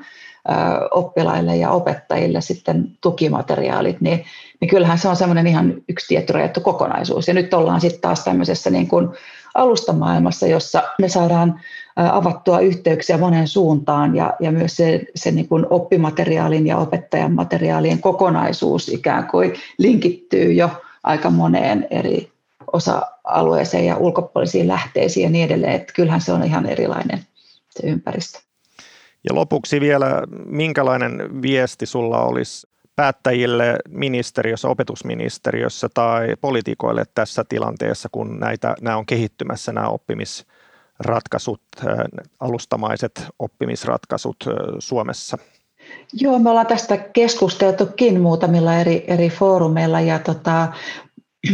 oppilaille 0.91 1.57
ja 1.57 1.71
opettajille 1.71 2.41
sitten 2.41 2.91
tukimateriaalit, 3.01 4.01
niin, 4.01 4.25
niin 4.61 4.69
kyllähän 4.69 4.99
se 4.99 5.09
on 5.09 5.17
semmoinen 5.17 5.47
ihan 5.47 5.75
yksi 5.89 6.07
tietty 6.09 6.33
rajattu 6.33 6.61
kokonaisuus. 6.61 7.29
Ja 7.29 7.35
nyt 7.35 7.55
ollaan 7.55 7.81
sitten 7.81 8.01
taas 8.01 8.25
tämmöisessä 8.25 8.71
niin 8.71 8.89
kuin 8.89 9.09
alustamaailmassa, 9.55 10.47
jossa 10.47 10.83
me 10.99 11.09
saadaan 11.09 11.61
avattua 11.97 12.61
yhteyksiä 12.61 13.19
monen 13.19 13.49
suuntaan 13.49 14.17
ja, 14.17 14.35
ja 14.41 14.53
myös 14.53 14.77
se, 14.77 15.01
se 15.15 15.31
niin 15.31 15.49
kuin 15.49 15.67
oppimateriaalin 15.71 16.67
ja 16.67 16.79
opettajan 16.79 17.33
materiaalien 17.33 18.01
kokonaisuus 18.01 18.89
ikään 18.89 19.27
kuin 19.27 19.53
linkittyy 19.79 20.53
jo 20.53 20.71
aika 21.03 21.31
moneen 21.31 21.87
eri 21.91 22.33
osa-alueeseen 22.73 23.87
ja 23.87 23.97
ulkopuolisiin 23.97 24.69
lähteisiin 24.69 25.25
ja 25.25 25.31
niin 25.31 25.45
edelleen. 25.45 25.73
Että 25.73 25.93
kyllähän 25.93 26.21
se 26.21 26.33
on 26.33 26.45
ihan 26.45 26.67
erilainen 26.67 27.19
se 27.71 27.87
ympäristö. 27.87 28.39
Ja 29.29 29.35
lopuksi 29.35 29.81
vielä, 29.81 30.23
minkälainen 30.47 31.43
viesti 31.43 31.87
sulla 31.87 32.23
olisi 32.23 32.67
päättäjille 32.97 33.79
ministeriössä, 33.89 34.69
opetusministeriössä 34.69 35.89
tai 35.95 36.37
poliitikoille 36.41 37.05
tässä 37.15 37.45
tilanteessa, 37.49 38.09
kun 38.13 38.41
näitä, 38.41 38.75
nämä 38.81 38.97
on 38.97 39.07
kehittymässä 39.07 39.73
nämä 39.73 39.89
oppimisratkaisut, 41.03 41.61
alustamaiset 42.41 43.27
oppimisratkaisut 43.39 44.37
Suomessa? 44.79 45.39
Joo, 46.13 46.39
me 46.39 46.51
ollaan 46.51 46.67
tästä 46.67 46.97
keskusteltukin 46.97 48.21
muutamilla 48.21 48.75
eri, 48.75 49.05
eri 49.07 49.31
foorumeilla 49.31 50.01
ja 50.01 50.19
tota, 50.19 50.69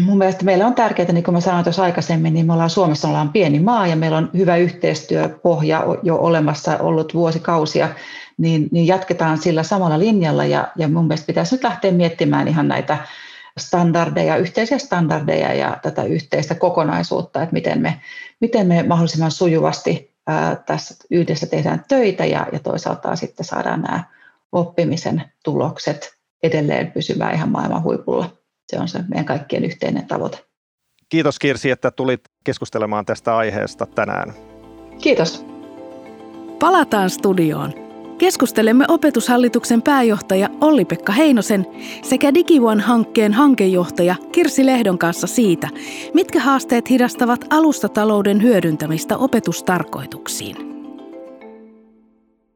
mun 0.04 0.18
mielestä 0.18 0.44
meillä 0.44 0.66
on 0.66 0.74
tärkeää, 0.74 1.12
niin 1.12 1.24
kuin 1.24 1.34
mä 1.34 1.40
sanoin 1.40 1.64
tuossa 1.64 1.82
aikaisemmin, 1.82 2.34
niin 2.34 2.46
me 2.46 2.52
ollaan 2.52 2.70
Suomessa 2.70 3.08
ollaan 3.08 3.32
pieni 3.32 3.60
maa 3.60 3.86
ja 3.86 3.96
meillä 3.96 4.16
on 4.16 4.30
hyvä 4.36 4.56
yhteistyöpohja 4.56 5.84
jo 6.02 6.16
olemassa 6.16 6.78
ollut 6.78 7.14
vuosikausia, 7.14 7.88
niin, 8.38 8.68
niin 8.72 8.86
jatketaan 8.86 9.38
sillä 9.38 9.62
samalla 9.62 9.98
linjalla 9.98 10.44
ja, 10.44 10.68
ja 10.76 10.88
mun 10.88 11.06
mielestä 11.06 11.26
pitäisi 11.26 11.54
nyt 11.54 11.64
lähteä 11.64 11.92
miettimään 11.92 12.48
ihan 12.48 12.68
näitä 12.68 12.98
standardeja, 13.58 14.36
yhteisiä 14.36 14.78
standardeja 14.78 15.54
ja 15.54 15.76
tätä 15.82 16.02
yhteistä 16.02 16.54
kokonaisuutta, 16.54 17.42
että 17.42 17.52
miten 17.52 17.80
me, 17.80 18.00
miten 18.40 18.66
me 18.66 18.82
mahdollisimman 18.82 19.30
sujuvasti 19.30 20.14
ää, 20.26 20.56
tässä 20.56 20.94
yhdessä 21.10 21.46
tehdään 21.46 21.84
töitä 21.88 22.24
ja, 22.24 22.46
ja 22.52 22.58
toisaalta 22.58 23.16
sitten 23.16 23.46
saadaan 23.46 23.82
nämä 23.82 24.04
oppimisen 24.52 25.24
tulokset 25.44 26.14
edelleen 26.42 26.92
pysymään 26.92 27.34
ihan 27.34 27.48
maailman 27.48 27.82
huipulla 27.82 28.38
se 28.68 28.78
on 28.80 28.88
se 28.88 28.98
meidän 29.08 29.24
kaikkien 29.24 29.64
yhteinen 29.64 30.06
tavoite. 30.06 30.44
Kiitos 31.08 31.38
Kirsi, 31.38 31.70
että 31.70 31.90
tulit 31.90 32.20
keskustelemaan 32.44 33.06
tästä 33.06 33.36
aiheesta 33.36 33.86
tänään. 33.86 34.34
Kiitos. 35.02 35.44
Palataan 36.58 37.10
studioon. 37.10 37.87
Keskustelemme 38.18 38.84
opetushallituksen 38.88 39.82
pääjohtaja 39.82 40.48
Olli-Pekka 40.60 41.12
Heinosen 41.12 41.66
sekä 42.02 42.34
DigiOne-hankkeen 42.34 43.32
hankejohtaja 43.32 44.14
Kirsi 44.32 44.66
Lehdon 44.66 44.98
kanssa 44.98 45.26
siitä, 45.26 45.68
mitkä 46.14 46.40
haasteet 46.40 46.90
hidastavat 46.90 47.44
alustatalouden 47.50 48.42
hyödyntämistä 48.42 49.16
opetustarkoituksiin. 49.16 50.56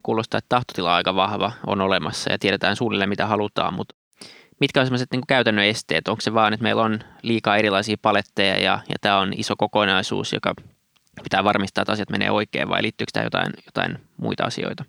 Kuulostaa, 0.03 0.39
että 0.39 0.49
tahtotila 0.49 0.95
aika 0.95 1.15
vahva 1.15 1.53
on 1.67 1.81
olemassa 1.81 2.33
ja 2.33 2.39
tiedetään 2.39 2.77
suunnilleen 2.77 3.09
mitä 3.09 3.27
halutaan, 3.27 3.75
mutta 3.75 3.95
mitkä 4.61 4.81
on 4.81 4.87
sellaiset 4.87 5.13
niin 5.13 5.23
käytännön 5.29 5.65
esteet? 5.65 6.09
Onko 6.09 6.21
se 6.21 6.35
vaan, 6.35 6.53
että 6.53 6.63
meillä 6.63 6.83
on 6.83 7.01
liikaa 7.23 7.57
erilaisia 7.57 7.97
paletteja 8.03 8.59
ja, 8.59 8.79
ja 8.89 8.97
tämä 9.01 9.19
on 9.19 9.33
iso 9.37 9.55
kokonaisuus, 9.59 10.33
joka 10.33 10.55
pitää 11.23 11.45
varmistaa, 11.45 11.83
että 11.83 11.93
asiat 11.93 12.11
menee 12.11 12.31
oikein 12.31 12.69
vai 12.69 12.83
liittyykö 12.83 13.11
tämä 13.13 13.25
jotain, 13.25 13.53
jotain 13.67 13.99
muita 14.17 14.45
asioita? 14.45 14.85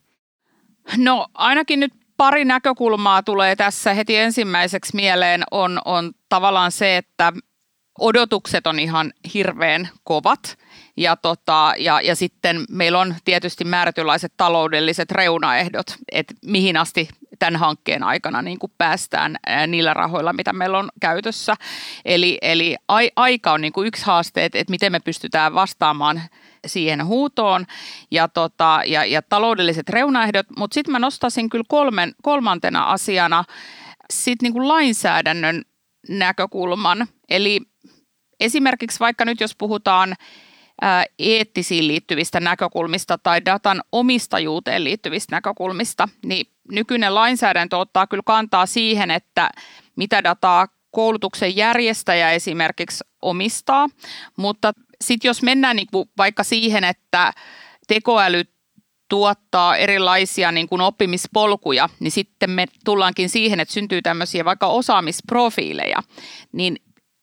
No 0.97 1.27
ainakin 1.33 1.79
nyt 1.79 1.93
pari 2.17 2.45
näkökulmaa 2.45 3.23
tulee 3.23 3.55
tässä 3.55 3.93
heti 3.93 4.17
ensimmäiseksi 4.17 4.95
mieleen 4.95 5.43
on, 5.51 5.81
on 5.85 6.11
tavallaan 6.29 6.71
se, 6.71 6.97
että 6.97 7.33
odotukset 7.99 8.67
on 8.67 8.79
ihan 8.79 9.13
hirveän 9.33 9.89
kovat 10.03 10.57
ja, 10.97 11.15
tota, 11.15 11.73
ja, 11.77 12.01
ja 12.01 12.15
sitten 12.15 12.65
meillä 12.69 12.99
on 12.99 13.15
tietysti 13.25 13.63
määrätynlaiset 13.63 14.33
taloudelliset 14.37 15.11
reunaehdot, 15.11 15.95
että 16.11 16.33
mihin 16.45 16.77
asti 16.77 17.09
tämän 17.39 17.59
hankkeen 17.59 18.03
aikana 18.03 18.41
niin 18.41 18.59
kuin 18.59 18.71
päästään 18.77 19.37
niillä 19.67 19.93
rahoilla, 19.93 20.33
mitä 20.33 20.53
meillä 20.53 20.77
on 20.77 20.89
käytössä. 21.01 21.55
Eli, 22.05 22.37
eli 22.41 22.75
ai, 22.87 23.11
aika 23.15 23.51
on 23.51 23.61
niin 23.61 23.73
kuin 23.73 23.87
yksi 23.87 24.05
haaste, 24.05 24.45
että, 24.45 24.59
että 24.59 24.71
miten 24.71 24.91
me 24.91 24.99
pystytään 24.99 25.53
vastaamaan 25.53 26.21
siihen 26.65 27.05
huutoon 27.05 27.65
ja, 28.11 28.27
tota, 28.27 28.81
ja, 28.85 29.05
ja 29.05 29.21
taloudelliset 29.21 29.89
reunaehdot, 29.89 30.45
mutta 30.57 30.73
sitten 30.73 30.91
mä 30.91 30.99
nostaisin 30.99 31.49
kyllä 31.49 31.65
kolmen, 31.67 32.15
kolmantena 32.21 32.83
asiana 32.83 33.43
sit 34.13 34.41
niin 34.41 34.53
kuin 34.53 34.67
lainsäädännön 34.67 35.61
näkökulman. 36.09 37.07
Eli 37.29 37.61
esimerkiksi 38.39 38.99
vaikka 38.99 39.25
nyt 39.25 39.39
jos 39.39 39.55
puhutaan 39.55 40.15
eettisiin 41.19 41.87
liittyvistä 41.87 42.39
näkökulmista 42.39 43.17
tai 43.17 43.45
datan 43.45 43.83
omistajuuteen 43.91 44.83
liittyvistä 44.83 45.35
näkökulmista, 45.35 46.09
niin 46.25 46.45
nykyinen 46.71 47.15
lainsäädäntö 47.15 47.77
ottaa 47.77 48.07
kyllä 48.07 48.23
kantaa 48.25 48.65
siihen, 48.65 49.11
että 49.11 49.49
mitä 49.95 50.23
dataa 50.23 50.67
koulutuksen 50.93 51.55
järjestäjä 51.55 52.31
esimerkiksi 52.31 53.03
omistaa, 53.21 53.87
mutta 54.37 54.73
sitten 55.01 55.29
jos 55.29 55.41
mennään 55.41 55.75
niin 55.75 55.87
kuin 55.91 56.09
vaikka 56.17 56.43
siihen, 56.43 56.83
että 56.83 57.33
tekoäly 57.87 58.43
tuottaa 59.09 59.75
erilaisia 59.75 60.51
niin 60.51 60.69
kuin 60.69 60.81
oppimispolkuja, 60.81 61.89
niin 61.99 62.11
sitten 62.11 62.49
me 62.49 62.65
tullaankin 62.85 63.29
siihen, 63.29 63.59
että 63.59 63.73
syntyy 63.73 64.01
tämmöisiä 64.01 64.45
vaikka 64.45 64.67
osaamisprofiileja, 64.67 66.03
niin 66.51 66.75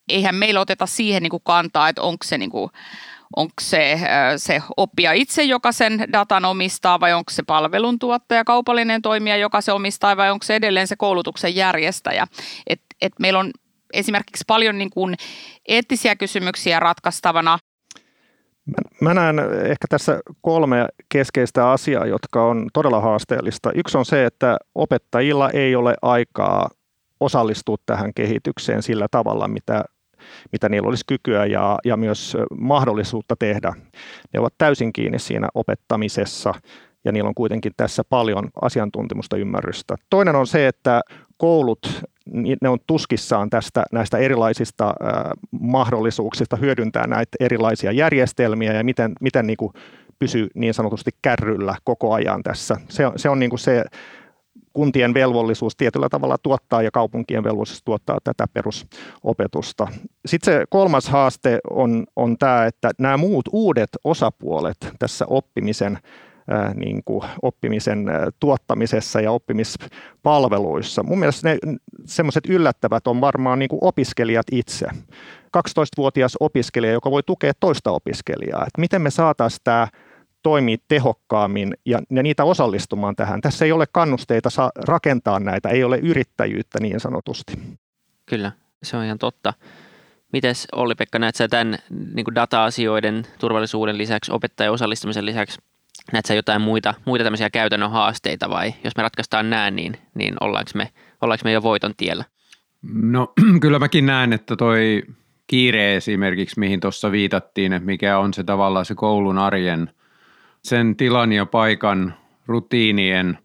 eihän 0.09 0.35
meillä 0.35 0.59
oteta 0.59 0.85
siihen 0.85 1.23
niin 1.23 1.31
kuin 1.31 1.43
kantaa, 1.43 1.89
että 1.89 2.01
onko 2.01 2.23
se 2.23 2.37
niin 2.37 2.49
kuin 2.49 2.71
onko 3.35 3.53
se, 3.61 3.99
se 4.37 4.61
oppija 4.77 5.13
itse, 5.13 5.43
joka 5.43 5.71
sen 5.71 6.05
datan 6.13 6.45
omistaa, 6.45 6.99
vai 6.99 7.13
onko 7.13 7.31
se 7.31 7.43
palveluntuottaja, 7.43 8.43
kaupallinen 8.43 9.01
toimija, 9.01 9.37
joka 9.37 9.61
se 9.61 9.71
omistaa, 9.71 10.17
vai 10.17 10.31
onko 10.31 10.43
se 10.43 10.55
edelleen 10.55 10.87
se 10.87 10.95
koulutuksen 10.95 11.55
järjestäjä. 11.55 12.27
Et, 12.67 12.81
et 13.01 13.13
meillä 13.19 13.39
on 13.39 13.51
esimerkiksi 13.93 14.43
paljon 14.47 14.77
niin 14.77 14.89
kuin 14.89 15.15
eettisiä 15.67 16.15
kysymyksiä 16.15 16.79
ratkaistavana. 16.79 17.59
Mä 19.01 19.13
näen 19.13 19.39
ehkä 19.39 19.87
tässä 19.89 20.19
kolme 20.41 20.87
keskeistä 21.09 21.71
asiaa, 21.71 22.05
jotka 22.05 22.45
on 22.45 22.69
todella 22.73 22.99
haasteellista. 22.99 23.71
Yksi 23.75 23.97
on 23.97 24.05
se, 24.05 24.25
että 24.25 24.57
opettajilla 24.75 25.49
ei 25.49 25.75
ole 25.75 25.95
aikaa 26.01 26.69
osallistua 27.19 27.75
tähän 27.85 28.13
kehitykseen 28.13 28.83
sillä 28.83 29.07
tavalla, 29.11 29.47
mitä 29.47 29.83
mitä 30.51 30.69
niillä 30.69 30.87
olisi 30.87 31.03
kykyä 31.07 31.45
ja, 31.45 31.79
ja 31.85 31.97
myös 31.97 32.37
mahdollisuutta 32.59 33.35
tehdä. 33.35 33.73
Ne 34.33 34.39
ovat 34.39 34.53
täysin 34.57 34.93
kiinni 34.93 35.19
siinä 35.19 35.47
opettamisessa 35.53 36.53
ja 37.05 37.11
niillä 37.11 37.27
on 37.27 37.35
kuitenkin 37.35 37.71
tässä 37.77 38.03
paljon 38.09 38.49
asiantuntemusta 38.61 39.37
ymmärrystä. 39.37 39.95
Toinen 40.09 40.35
on 40.35 40.47
se, 40.47 40.67
että 40.67 41.01
koulut, 41.37 42.03
ne 42.61 42.69
on 42.69 42.79
tuskissaan 42.87 43.49
tästä, 43.49 43.83
näistä 43.91 44.17
erilaisista 44.17 44.87
äh, 44.87 45.31
mahdollisuuksista 45.51 46.55
hyödyntää 46.55 47.07
näitä 47.07 47.37
erilaisia 47.39 47.91
järjestelmiä 47.91 48.73
ja 48.73 48.83
miten, 48.83 49.13
miten 49.21 49.47
niin 49.47 49.57
kuin 49.57 49.73
pysyy 50.19 50.47
niin 50.55 50.73
sanotusti 50.73 51.11
kärryllä 51.21 51.75
koko 51.83 52.13
ajan 52.13 52.43
tässä. 52.43 52.77
Se, 52.89 53.03
se 53.15 53.29
on 53.29 53.39
niin 53.39 53.49
kuin 53.49 53.59
se 53.59 53.83
kuntien 54.73 55.13
velvollisuus 55.13 55.75
tietyllä 55.75 56.09
tavalla 56.09 56.37
tuottaa 56.37 56.81
ja 56.81 56.91
kaupunkien 56.91 57.43
velvollisuus 57.43 57.83
tuottaa 57.83 58.17
tätä 58.23 58.45
perusopetusta. 58.53 59.87
Sitten 60.25 60.53
se 60.53 60.65
kolmas 60.69 61.09
haaste 61.09 61.59
on, 61.69 62.05
on 62.15 62.37
tämä, 62.37 62.65
että 62.65 62.91
nämä 62.99 63.17
muut 63.17 63.45
uudet 63.51 63.89
osapuolet 64.03 64.77
tässä 64.99 65.25
oppimisen 65.27 65.99
niin 66.75 67.01
kuin 67.05 67.23
oppimisen 67.41 68.05
tuottamisessa 68.39 69.21
ja 69.21 69.31
oppimispalveluissa. 69.31 71.03
Mun 71.03 71.19
mielestä 71.19 71.49
ne 71.49 71.57
semmoiset 72.05 72.43
yllättävät 72.49 73.07
on 73.07 73.21
varmaan 73.21 73.59
niin 73.59 73.69
kuin 73.69 73.79
opiskelijat 73.81 74.45
itse. 74.51 74.87
12-vuotias 75.57 76.37
opiskelija, 76.39 76.93
joka 76.93 77.11
voi 77.11 77.23
tukea 77.23 77.51
toista 77.59 77.91
opiskelijaa. 77.91 78.61
Että 78.67 78.81
miten 78.81 79.01
me 79.01 79.09
saataisiin 79.09 79.61
tämä 79.63 79.87
toimii 80.43 80.77
tehokkaammin 80.87 81.73
ja, 81.85 82.01
ja 82.09 82.23
niitä 82.23 82.43
osallistumaan 82.43 83.15
tähän. 83.15 83.41
Tässä 83.41 83.65
ei 83.65 83.71
ole 83.71 83.85
kannusteita 83.91 84.49
saa 84.49 84.71
rakentaa 84.75 85.39
näitä, 85.39 85.69
ei 85.69 85.83
ole 85.83 85.97
yrittäjyyttä 85.97 86.79
niin 86.79 86.99
sanotusti. 86.99 87.53
Kyllä, 88.25 88.51
se 88.83 88.97
on 88.97 89.03
ihan 89.03 89.17
totta. 89.17 89.53
Mites 90.33 90.67
Olli-Pekka, 90.71 91.19
näet 91.19 91.35
sä 91.35 91.47
tämän 91.47 91.77
niin 92.13 92.35
data-asioiden 92.35 93.23
turvallisuuden 93.39 93.97
lisäksi, 93.97 94.31
opettajan 94.31 94.73
osallistumisen 94.73 95.25
lisäksi, 95.25 95.59
näet 96.13 96.25
sä 96.25 96.33
jotain 96.33 96.61
muita, 96.61 96.93
muita 97.05 97.23
tämmöisiä 97.23 97.49
käytännön 97.49 97.91
haasteita 97.91 98.49
vai 98.49 98.73
jos 98.83 98.95
me 98.95 99.03
ratkaistaan 99.03 99.49
nämä, 99.49 99.71
niin, 99.71 99.97
niin 100.13 100.35
ollaanko, 100.41 100.71
me, 100.75 100.89
ollaanko 101.21 101.41
me 101.43 101.51
jo 101.51 101.63
voiton 101.63 101.93
tiellä? 101.97 102.25
No 102.93 103.33
kyllä 103.61 103.79
mäkin 103.79 104.05
näen, 104.05 104.33
että 104.33 104.55
toi 104.55 105.03
kiire 105.47 105.95
esimerkiksi, 105.95 106.59
mihin 106.59 106.79
tuossa 106.79 107.11
viitattiin, 107.11 107.73
että 107.73 107.85
mikä 107.85 108.17
on 108.17 108.33
se 108.33 108.43
tavallaan 108.43 108.85
se 108.85 108.95
koulun 108.95 109.37
arjen, 109.37 109.89
sen 110.63 110.95
tilan 110.95 111.33
ja 111.33 111.45
paikan 111.45 112.13
rutiinien 112.47 113.37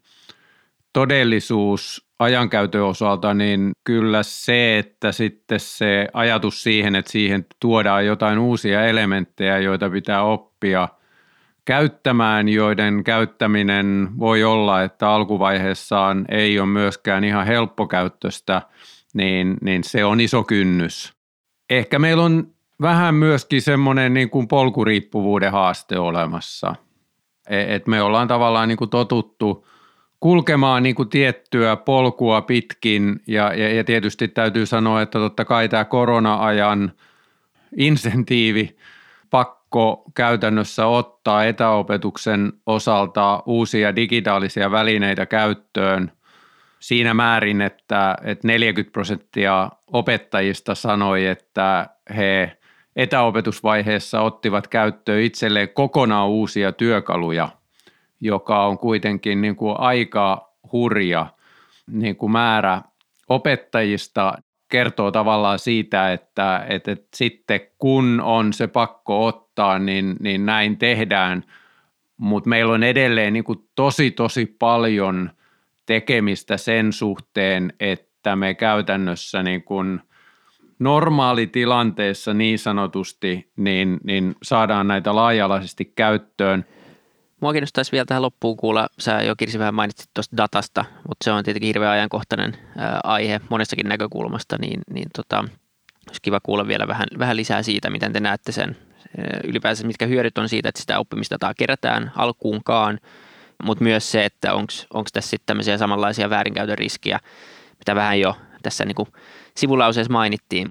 todellisuus 0.93 2.07
ajankäytön 2.19 2.83
osalta, 2.83 3.33
niin 3.33 3.71
kyllä 3.83 4.23
se, 4.23 4.77
että 4.77 5.11
sitten 5.11 5.59
se 5.59 6.07
ajatus 6.13 6.63
siihen, 6.63 6.95
että 6.95 7.11
siihen 7.11 7.45
tuodaan 7.59 8.05
jotain 8.05 8.39
uusia 8.39 8.85
elementtejä, 8.85 9.59
joita 9.59 9.89
pitää 9.89 10.23
oppia 10.23 10.87
käyttämään, 11.67 12.49
joiden 12.49 13.03
käyttäminen 13.03 14.09
voi 14.19 14.43
olla, 14.43 14.83
että 14.83 15.09
alkuvaiheessaan 15.09 16.25
ei 16.29 16.59
ole 16.59 16.67
myöskään 16.67 17.23
ihan 17.23 17.45
helppokäyttöistä, 17.45 18.61
niin, 19.13 19.57
niin 19.61 19.83
se 19.83 20.05
on 20.05 20.19
iso 20.19 20.43
kynnys. 20.43 21.13
Ehkä 21.69 21.99
meillä 21.99 22.23
on 22.23 22.47
vähän 22.81 23.15
myöskin 23.15 23.61
semmoinen 23.61 24.13
niin 24.13 24.29
kuin 24.29 24.47
polkuriippuvuuden 24.47 25.51
haaste 25.51 25.99
olemassa. 25.99 26.75
E, 27.49 27.75
et 27.75 27.87
me 27.87 28.01
ollaan 28.01 28.27
tavallaan 28.27 28.67
niin 28.67 28.77
kuin 28.77 28.89
totuttu– 28.89 29.65
kulkemaan 30.19 30.83
niin 30.83 30.95
kuin 30.95 31.09
tiettyä 31.09 31.75
polkua 31.75 32.41
pitkin 32.41 33.19
ja, 33.27 33.53
ja, 33.53 33.75
ja 33.75 33.83
tietysti 33.83 34.27
täytyy 34.27 34.65
sanoa, 34.65 35.01
että 35.01 35.19
totta 35.19 35.45
kai 35.45 35.69
tämä 35.69 35.85
korona-ajan 35.85 36.91
insentiivi 37.77 38.77
pakko 39.77 40.11
käytännössä 40.15 40.87
ottaa 40.87 41.45
etäopetuksen 41.45 42.53
osalta 42.65 43.43
uusia 43.45 43.95
digitaalisia 43.95 44.71
välineitä 44.71 45.25
käyttöön 45.25 46.11
siinä 46.79 47.13
määrin, 47.13 47.61
että, 47.61 48.17
että 48.23 48.47
40 48.47 48.93
prosenttia 48.93 49.69
opettajista 49.93 50.75
sanoi, 50.75 51.25
että 51.25 51.89
he 52.15 52.57
etäopetusvaiheessa 52.95 54.21
ottivat 54.21 54.67
käyttöön 54.67 55.21
itselleen 55.21 55.69
kokonaan 55.69 56.27
uusia 56.27 56.71
työkaluja– 56.71 57.49
joka 58.21 58.65
on 58.65 58.77
kuitenkin 58.77 59.41
niin 59.41 59.55
kuin 59.55 59.75
aika 59.79 60.53
hurja 60.71 61.25
niin 61.91 62.15
kuin 62.15 62.31
määrä 62.31 62.81
opettajista 63.29 64.33
kertoo 64.69 65.11
tavallaan 65.11 65.59
siitä, 65.59 66.13
että, 66.13 66.65
että, 66.69 66.91
että 66.91 67.07
sitten 67.15 67.59
kun 67.77 68.21
on 68.23 68.53
se 68.53 68.67
pakko 68.67 69.25
ottaa, 69.25 69.79
niin, 69.79 70.15
niin 70.19 70.45
näin 70.45 70.77
tehdään, 70.77 71.43
mutta 72.17 72.49
meillä 72.49 72.73
on 72.73 72.83
edelleen 72.83 73.33
niin 73.33 73.43
kuin 73.43 73.59
tosi 73.75 74.11
tosi 74.11 74.45
paljon 74.45 75.29
tekemistä 75.85 76.57
sen 76.57 76.93
suhteen, 76.93 77.73
että 77.79 78.35
me 78.35 78.53
käytännössä 78.53 79.43
niin 79.43 79.63
kuin 79.63 80.01
normaalitilanteessa 80.79 82.33
niin 82.33 82.59
sanotusti 82.59 83.51
niin, 83.55 83.97
niin 84.03 84.35
saadaan 84.43 84.87
näitä 84.87 85.15
laaja-alaisesti 85.15 85.85
käyttöön– 85.95 86.65
Mua 87.41 87.51
kiinnostaisi 87.51 87.91
vielä 87.91 88.05
tähän 88.05 88.21
loppuun 88.21 88.57
kuulla, 88.57 88.87
sä 88.99 89.21
jo 89.21 89.35
Kirsi 89.35 89.59
vähän 89.59 89.73
mainitsit 89.73 90.09
tuosta 90.13 90.37
datasta, 90.37 90.85
mutta 91.07 91.23
se 91.23 91.31
on 91.31 91.43
tietenkin 91.43 91.67
hirveän 91.67 91.91
ajankohtainen 91.91 92.57
aihe 93.03 93.41
monestakin 93.49 93.89
näkökulmasta, 93.89 94.57
niin, 94.61 94.79
niin 94.93 95.09
tota, 95.15 95.39
olisi 96.07 96.21
kiva 96.21 96.39
kuulla 96.39 96.67
vielä 96.67 96.87
vähän, 96.87 97.07
vähän 97.19 97.37
lisää 97.37 97.63
siitä, 97.63 97.89
miten 97.89 98.13
te 98.13 98.19
näette 98.19 98.51
sen 98.51 98.77
ylipäänsä, 99.43 99.87
mitkä 99.87 100.05
hyödyt 100.05 100.37
on 100.37 100.49
siitä, 100.49 100.69
että 100.69 100.81
sitä 100.81 100.99
oppimisdataa 100.99 101.53
kerätään 101.53 102.11
alkuunkaan, 102.15 102.99
mutta 103.63 103.83
myös 103.83 104.11
se, 104.11 104.25
että 104.25 104.53
onko 104.53 105.09
tässä 105.13 105.29
sitten 105.29 105.45
tämmöisiä 105.45 105.77
samanlaisia 105.77 106.29
väärinkäytön 106.29 106.77
riskiä, 106.77 107.19
mitä 107.79 107.95
vähän 107.95 108.19
jo 108.19 108.37
tässä 108.63 108.85
niin 108.85 108.95
kuin 108.95 109.07
sivulauseessa 109.57 110.13
mainittiin. 110.13 110.69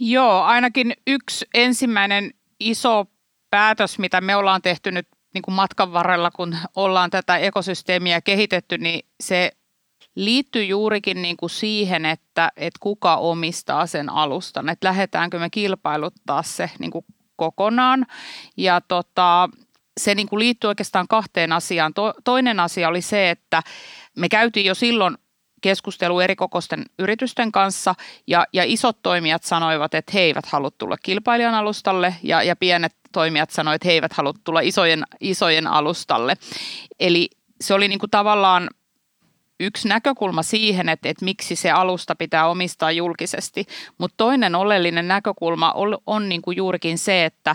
Joo, 0.00 0.42
ainakin 0.42 0.92
yksi 1.06 1.46
ensimmäinen 1.54 2.30
iso 2.60 3.06
päätös, 3.50 3.98
mitä 3.98 4.20
me 4.20 4.36
ollaan 4.36 4.62
tehty 4.62 4.90
nyt 4.90 5.08
niin 5.34 5.42
kuin 5.42 5.54
matkan 5.54 5.92
varrella, 5.92 6.30
kun 6.30 6.56
ollaan 6.76 7.10
tätä 7.10 7.36
ekosysteemiä 7.36 8.20
kehitetty, 8.20 8.78
niin 8.78 9.06
se 9.20 9.52
liittyy 10.14 10.64
juurikin 10.64 11.22
niin 11.22 11.36
kuin 11.36 11.50
siihen, 11.50 12.06
että, 12.06 12.52
että 12.56 12.78
kuka 12.80 13.16
omistaa 13.16 13.86
sen 13.86 14.10
alustan, 14.10 14.68
että 14.68 14.88
lähdetäänkö 14.88 15.38
me 15.38 15.50
kilpailuttaa 15.50 16.42
se 16.42 16.70
niin 16.78 16.90
kuin 16.90 17.04
kokonaan. 17.36 18.06
Ja 18.56 18.80
tota, 18.80 19.48
se 20.00 20.14
niin 20.14 20.28
kuin 20.28 20.40
liittyy 20.40 20.68
oikeastaan 20.68 21.08
kahteen 21.08 21.52
asiaan. 21.52 21.94
To, 21.94 22.14
toinen 22.24 22.60
asia 22.60 22.88
oli 22.88 23.02
se, 23.02 23.30
että 23.30 23.62
me 24.16 24.28
käytiin 24.28 24.66
jo 24.66 24.74
silloin 24.74 25.18
keskustelu 25.60 26.20
eri 26.20 26.36
kokoisten 26.36 26.84
yritysten 26.98 27.52
kanssa 27.52 27.94
ja, 28.26 28.46
ja 28.52 28.64
isot 28.66 29.02
toimijat 29.02 29.42
sanoivat, 29.42 29.94
että 29.94 30.12
he 30.14 30.20
eivät 30.20 30.46
halua 30.46 30.70
tulla 30.70 30.96
kilpailijan 31.02 31.54
alustalle 31.54 32.14
ja, 32.22 32.42
ja 32.42 32.56
pienet 32.56 32.94
toimijat 33.12 33.50
sanoivat, 33.50 33.74
että 33.74 33.88
he 33.88 33.92
eivät 33.92 34.12
halua 34.12 34.32
tulla 34.44 34.60
isojen, 34.60 35.02
isojen 35.20 35.66
alustalle. 35.66 36.36
Eli 37.00 37.30
se 37.60 37.74
oli 37.74 37.88
niin 37.88 37.98
kuin 37.98 38.10
tavallaan 38.10 38.70
yksi 39.60 39.88
näkökulma 39.88 40.42
siihen, 40.42 40.88
että, 40.88 41.08
että 41.08 41.24
miksi 41.24 41.56
se 41.56 41.70
alusta 41.70 42.14
pitää 42.14 42.48
omistaa 42.48 42.92
julkisesti. 42.92 43.66
Mutta 43.98 44.14
toinen 44.16 44.54
oleellinen 44.54 45.08
näkökulma 45.08 45.72
on, 45.72 45.98
on 46.06 46.28
niin 46.28 46.42
kuin 46.42 46.56
juurikin 46.56 46.98
se, 46.98 47.24
että 47.24 47.54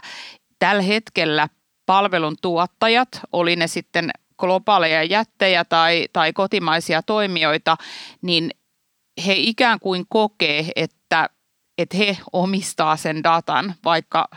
tällä 0.60 0.82
hetkellä 0.82 1.50
palvelun 1.86 2.36
tuottajat, 2.42 3.08
oli 3.32 3.56
ne 3.56 3.68
sitten 3.68 4.12
globaaleja 4.38 5.04
jättejä 5.04 5.66
tai, 5.66 6.08
tai 6.14 6.34
kotimaisia 6.34 7.02
toimijoita, 7.02 7.78
niin 8.22 8.52
he 9.28 9.34
ikään 9.38 9.80
kuin 9.80 10.06
kokee, 10.10 10.66
että, 10.76 11.30
että 11.78 11.98
he 11.98 12.18
omistaa 12.34 12.98
sen 12.98 13.24
datan, 13.24 13.76
vaikka 13.84 14.28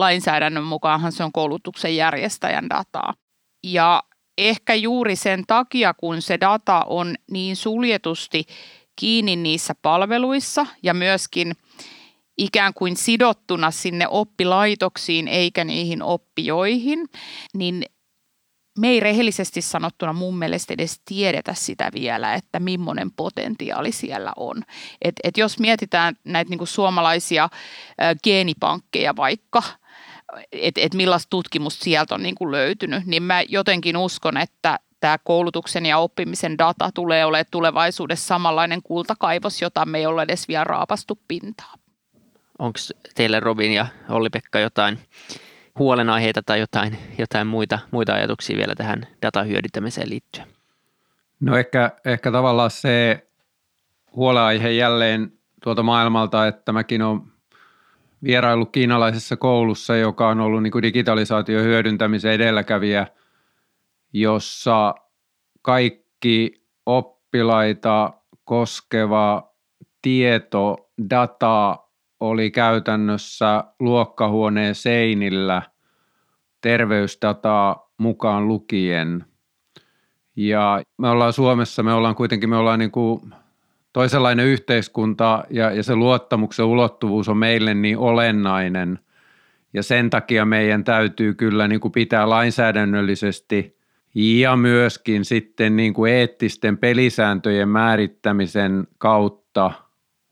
lainsäädännön 0.00 0.64
mukaanhan 0.64 1.12
se 1.12 1.24
on 1.24 1.32
koulutuksen 1.32 1.96
järjestäjän 1.96 2.70
dataa. 2.70 3.14
Ja 3.64 4.02
ehkä 4.38 4.74
juuri 4.74 5.16
sen 5.16 5.44
takia, 5.46 5.94
kun 5.94 6.22
se 6.22 6.40
data 6.40 6.84
on 6.86 7.14
niin 7.30 7.56
suljetusti 7.56 8.44
kiinni 8.96 9.36
niissä 9.36 9.74
palveluissa 9.82 10.66
ja 10.82 10.94
myöskin 10.94 11.52
ikään 12.38 12.74
kuin 12.74 12.96
sidottuna 12.96 13.70
sinne 13.70 14.08
oppilaitoksiin 14.08 15.28
eikä 15.28 15.64
niihin 15.64 16.02
oppijoihin, 16.02 17.08
niin 17.54 17.84
me 18.78 18.88
ei 18.88 19.00
rehellisesti 19.00 19.62
sanottuna 19.62 20.12
mun 20.12 20.38
mielestä 20.38 20.74
edes 20.74 21.00
tiedetä 21.04 21.54
sitä 21.54 21.90
vielä, 21.94 22.34
että 22.34 22.60
millainen 22.60 23.10
potentiaali 23.10 23.92
siellä 23.92 24.32
on. 24.36 24.62
Et, 25.02 25.14
et 25.24 25.36
jos 25.36 25.58
mietitään 25.58 26.14
näitä 26.24 26.48
niinku 26.48 26.66
suomalaisia 26.66 27.44
ä, 27.44 27.48
geenipankkeja 28.24 29.16
vaikka, 29.16 29.62
että 30.52 30.80
et 30.80 30.94
millaista 30.94 31.30
tutkimusta 31.30 31.84
sieltä 31.84 32.14
on 32.14 32.22
niinku 32.22 32.52
löytynyt, 32.52 33.06
niin 33.06 33.22
mä 33.22 33.42
jotenkin 33.48 33.96
uskon, 33.96 34.36
että 34.36 34.78
tämä 35.00 35.18
koulutuksen 35.24 35.86
ja 35.86 35.98
oppimisen 35.98 36.58
data 36.58 36.90
tulee 36.94 37.24
olemaan 37.24 37.44
tulevaisuudessa 37.50 38.26
samanlainen 38.26 38.82
kultakaivos, 38.82 39.62
jota 39.62 39.86
me 39.86 39.98
ei 39.98 40.06
ole 40.06 40.22
edes 40.22 40.48
vielä 40.48 40.64
raapastu 40.64 41.18
pintaa. 41.28 41.74
Onko 42.58 42.78
teille 43.14 43.40
Robin 43.40 43.72
ja 43.72 43.86
Olli-Pekka 44.08 44.58
jotain 44.58 44.98
huolenaiheita 45.78 46.42
tai 46.42 46.60
jotain, 46.60 46.98
jotain 47.18 47.46
muita, 47.46 47.78
muita 47.90 48.14
ajatuksia 48.14 48.56
vielä 48.56 48.74
tähän 48.74 49.06
datan 49.22 49.48
hyödyntämiseen 49.48 50.10
liittyen? 50.10 50.46
No 51.40 51.56
ehkä, 51.56 51.90
ehkä 52.04 52.32
tavallaan 52.32 52.70
se 52.70 53.26
huolenaihe 54.16 54.70
jälleen 54.70 55.32
tuolta 55.64 55.82
maailmalta, 55.82 56.46
että 56.46 56.72
mäkin 56.72 57.02
olen 57.02 57.20
vieraillut 58.22 58.72
kiinalaisessa 58.72 59.36
koulussa, 59.36 59.96
joka 59.96 60.28
on 60.28 60.40
ollut 60.40 60.62
niin 60.62 60.82
digitalisaation 60.82 61.64
hyödyntämisen 61.64 62.32
edelläkävijä, 62.32 63.06
jossa 64.12 64.94
kaikki 65.62 66.64
oppilaita 66.86 68.12
koskeva 68.44 69.52
tieto, 70.02 70.90
data 71.10 71.78
oli 72.20 72.50
käytännössä 72.50 73.64
luokkahuoneen 73.80 74.74
seinillä, 74.74 75.62
terveysdataa 76.60 77.90
mukaan 77.98 78.48
lukien. 78.48 79.24
Ja 80.36 80.82
me 80.98 81.08
ollaan 81.08 81.32
Suomessa, 81.32 81.82
me 81.82 81.92
ollaan 81.92 82.14
kuitenkin, 82.14 82.50
me 82.50 82.56
ollaan 82.56 82.78
niin 82.78 82.90
kuin 82.90 83.34
toisenlainen 83.92 84.46
yhteiskunta 84.46 85.44
ja, 85.50 85.70
ja 85.70 85.82
se 85.82 85.96
luottamuksen 85.96 86.64
ulottuvuus 86.64 87.28
on 87.28 87.36
meille 87.36 87.74
niin 87.74 87.98
olennainen. 87.98 88.98
Ja 89.74 89.82
sen 89.82 90.10
takia 90.10 90.44
meidän 90.44 90.84
täytyy 90.84 91.34
kyllä 91.34 91.68
niin 91.68 91.80
kuin 91.80 91.92
pitää 91.92 92.30
lainsäädännöllisesti 92.30 93.80
ja 94.14 94.56
myöskin 94.56 95.24
sitten 95.24 95.76
niin 95.76 95.94
kuin 95.94 96.12
eettisten 96.12 96.78
pelisääntöjen 96.78 97.68
määrittämisen 97.68 98.86
kautta 98.98 99.72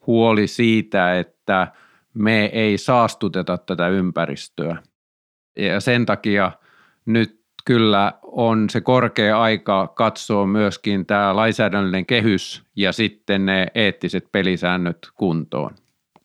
huoli 0.07 0.47
siitä, 0.47 1.19
että 1.19 1.73
me 2.15 2.45
ei 2.45 2.79
saastuteta 2.79 3.59
tätä 3.59 3.89
ympäristöä. 3.89 4.77
Ja 5.57 5.81
sen 5.81 6.07
takia 6.07 6.53
nyt 7.07 7.38
kyllä 7.69 8.13
on 8.23 8.71
se 8.71 8.81
korkea 8.81 9.43
aika 9.43 9.87
katsoa 9.87 10.47
myöskin 10.47 11.07
tämä 11.07 11.37
lainsäädännöllinen 11.37 12.07
kehys 12.07 12.63
ja 12.77 12.93
sitten 12.93 13.47
ne 13.47 13.67
eettiset 13.75 14.25
pelisäännöt 14.33 14.99
kuntoon. 15.15 15.71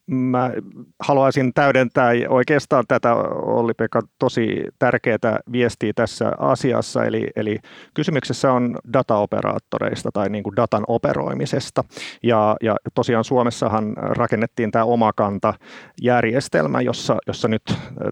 Mä 0.08 0.52
haluaisin 1.00 1.54
täydentää 1.54 2.12
oikeastaan 2.30 2.84
tätä 2.88 3.16
Olli-Pekka 3.36 4.02
tosi 4.20 4.64
tärkeää 4.80 5.40
viestiä 5.52 5.92
tässä 5.96 6.32
asiassa, 6.38 7.04
eli, 7.04 7.28
eli 7.36 7.60
kysymyksessä 7.94 8.52
on 8.52 8.78
dataoperaattoreista 8.94 10.10
tai 10.14 10.30
niin 10.30 10.44
kuin 10.44 10.56
datan 10.56 10.84
operoimisesta. 10.88 11.84
Ja, 12.24 12.56
ja 12.62 12.76
tosiaan 12.94 13.24
Suomessahan 13.24 13.94
rakennettiin 13.98 14.72
tämä 14.72 14.86
omakanta 14.86 15.54
järjestelmä, 16.02 16.82
jossa, 16.82 17.18
jossa 17.28 17.48
nyt 17.48 17.64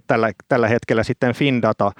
tällä, 0.07 0.31
tällä 0.47 0.67
hetkellä 0.67 1.03
sitten 1.03 1.33
Findata 1.33 1.91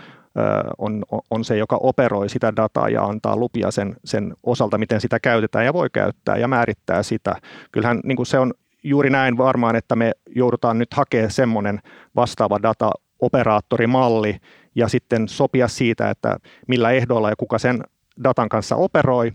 on, 0.78 1.04
on 1.30 1.44
se, 1.44 1.58
joka 1.58 1.78
operoi 1.82 2.30
sitä 2.30 2.56
dataa 2.56 2.90
ja 2.90 3.04
antaa 3.04 3.36
lupia 3.36 3.72
sen, 3.72 3.96
sen 4.06 4.34
osalta, 4.44 4.78
miten 4.78 5.02
sitä 5.02 5.20
käytetään 5.20 5.66
ja 5.66 5.74
voi 5.74 5.90
käyttää 5.94 6.38
ja 6.38 6.48
määrittää 6.48 7.04
sitä. 7.04 7.36
Kyllähän 7.72 8.00
niin 8.04 8.16
kuin 8.16 8.26
se 8.26 8.40
on 8.40 8.54
juuri 8.84 9.10
näin 9.10 9.38
varmaan, 9.38 9.76
että 9.76 9.96
me 9.96 10.12
joudutaan 10.36 10.78
nyt 10.80 10.94
hakemaan 10.94 11.32
semmoinen 11.32 11.80
vastaava 12.16 12.60
dataoperaattorimalli 12.64 14.38
ja 14.76 14.88
sitten 14.88 15.28
sopia 15.28 15.68
siitä, 15.68 16.10
että 16.10 16.38
millä 16.68 16.92
ehdoilla 16.92 17.30
ja 17.30 17.36
kuka 17.36 17.60
sen 17.60 17.84
datan 18.24 18.50
kanssa 18.50 18.76
operoi. 18.76 19.32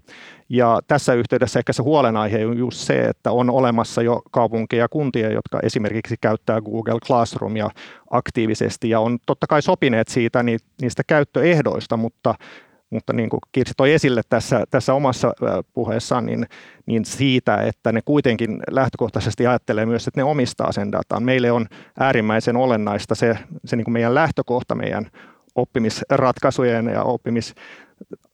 Ja 0.49 0.81
tässä 0.89 1.14
yhteydessä 1.14 1.59
ehkä 1.59 1.72
se 1.72 1.83
huolenaihe 1.83 2.47
on 2.47 2.59
just 2.59 2.79
se, 2.79 3.01
että 3.01 3.33
on 3.33 3.51
olemassa 3.51 4.03
jo 4.03 4.22
kaupunkeja 4.31 4.85
ja 4.85 4.89
kuntia, 4.89 5.33
jotka 5.33 5.61
esimerkiksi 5.62 6.16
käyttää 6.20 6.61
Google 6.61 7.01
Classroomia 7.07 7.68
aktiivisesti 8.11 8.91
ja 8.91 9.01
on 9.01 9.18
totta 9.27 9.47
kai 9.47 9.62
sopineet 9.62 10.09
siitä 10.09 10.45
niistä 10.83 11.03
käyttöehdoista, 11.07 11.97
mutta 11.97 12.35
mutta 12.91 13.12
niin 13.12 13.29
kuin 13.29 13.41
Kirsi 13.53 13.74
toi 13.77 13.93
esille 13.93 14.22
tässä, 14.29 14.64
tässä 14.70 14.95
omassa 14.95 15.33
puheessaan, 15.72 16.27
niin, 16.27 16.47
niin 16.87 17.05
siitä, 17.05 17.57
että 17.57 17.93
ne 17.93 18.01
kuitenkin 18.05 18.61
lähtökohtaisesti 18.70 19.47
ajattelee 19.47 19.87
myös, 19.87 20.09
että 20.09 20.20
ne 20.20 20.24
omistaa 20.24 20.72
sen 20.72 20.93
datan. 20.93 21.22
Meille 21.22 21.53
on 21.53 21.66
äärimmäisen 22.01 22.57
olennaista 22.57 23.14
se, 23.14 23.39
se 23.64 23.77
niin 23.77 23.85
kuin 23.85 23.93
meidän 23.93 24.14
lähtökohta 24.14 24.74
meidän 24.74 25.11
oppimisratkaisujen 25.55 26.87
ja 26.87 27.03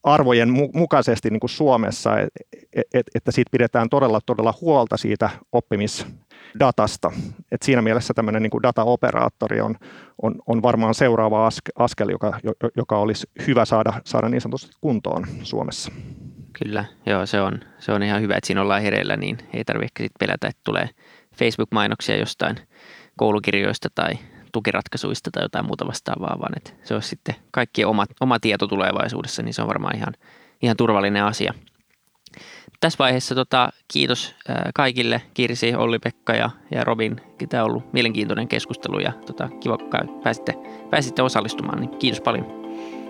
oppimisarvojen 0.02 0.48
mukaisesti 0.74 1.30
niin 1.30 1.40
kuin 1.40 1.50
Suomessa, 1.50 2.10
että 3.14 3.32
siitä 3.32 3.48
pidetään 3.50 3.88
todella, 3.88 4.20
todella 4.26 4.54
huolta 4.60 4.96
siitä 4.96 5.30
oppimis 5.52 6.06
datasta. 6.60 7.12
Et 7.52 7.62
siinä 7.62 7.82
mielessä 7.82 8.14
tämmöinen 8.14 8.42
niin 8.42 8.62
dataoperaattori 8.62 9.60
on, 9.60 9.76
on, 10.22 10.34
on 10.46 10.62
varmaan 10.62 10.94
seuraava 10.94 11.48
askel, 11.78 12.08
joka, 12.08 12.40
joka 12.76 12.98
olisi 12.98 13.26
hyvä 13.46 13.64
saada, 13.64 13.92
saada 14.04 14.28
niin 14.28 14.40
sanotusti 14.40 14.76
kuntoon 14.80 15.26
Suomessa. 15.42 15.92
Kyllä, 16.58 16.84
joo, 17.06 17.26
se 17.26 17.40
on, 17.40 17.60
se 17.78 17.92
on 17.92 18.02
ihan 18.02 18.20
hyvä, 18.20 18.34
että 18.34 18.46
siinä 18.46 18.62
ollaan 18.62 18.82
hereillä, 18.82 19.16
niin 19.16 19.38
ei 19.52 19.64
tarvitse 19.64 20.06
pelätä, 20.18 20.48
että 20.48 20.60
tulee 20.64 20.88
Facebook-mainoksia 21.36 22.16
jostain 22.16 22.56
koulukirjoista 23.16 23.88
tai 23.94 24.12
tukiratkaisuista 24.52 25.30
tai 25.30 25.44
jotain 25.44 25.66
muuta 25.66 25.86
vastaavaa, 25.86 26.36
vaan 26.40 26.56
että 26.56 26.70
se 26.84 26.94
olisi 26.94 27.08
sitten 27.08 27.34
kaikkien 27.50 27.88
oma, 27.88 28.06
oma 28.20 28.40
tieto 28.40 28.66
tulevaisuudessa, 28.66 29.42
niin 29.42 29.54
se 29.54 29.62
on 29.62 29.68
varmaan 29.68 29.96
ihan, 29.96 30.14
ihan 30.62 30.76
turvallinen 30.76 31.24
asia– 31.24 31.54
tässä 32.82 32.98
vaiheessa 32.98 33.34
tota, 33.34 33.72
kiitos 33.88 34.34
kaikille, 34.74 35.22
Kirsi, 35.34 35.74
Olli-Pekka 35.74 36.32
ja, 36.32 36.50
ja 36.70 36.84
Robin. 36.84 37.20
Tämä 37.48 37.62
on 37.62 37.70
ollut 37.70 37.92
mielenkiintoinen 37.92 38.48
keskustelu 38.48 38.98
ja 38.98 39.12
tota, 39.26 39.48
kiva, 39.60 39.78
kun 39.78 39.90
pääsitte, 40.22 40.54
pääsitte 40.90 41.22
osallistumaan, 41.22 41.80
niin 41.80 41.98
kiitos 41.98 42.20
paljon. 42.20 42.46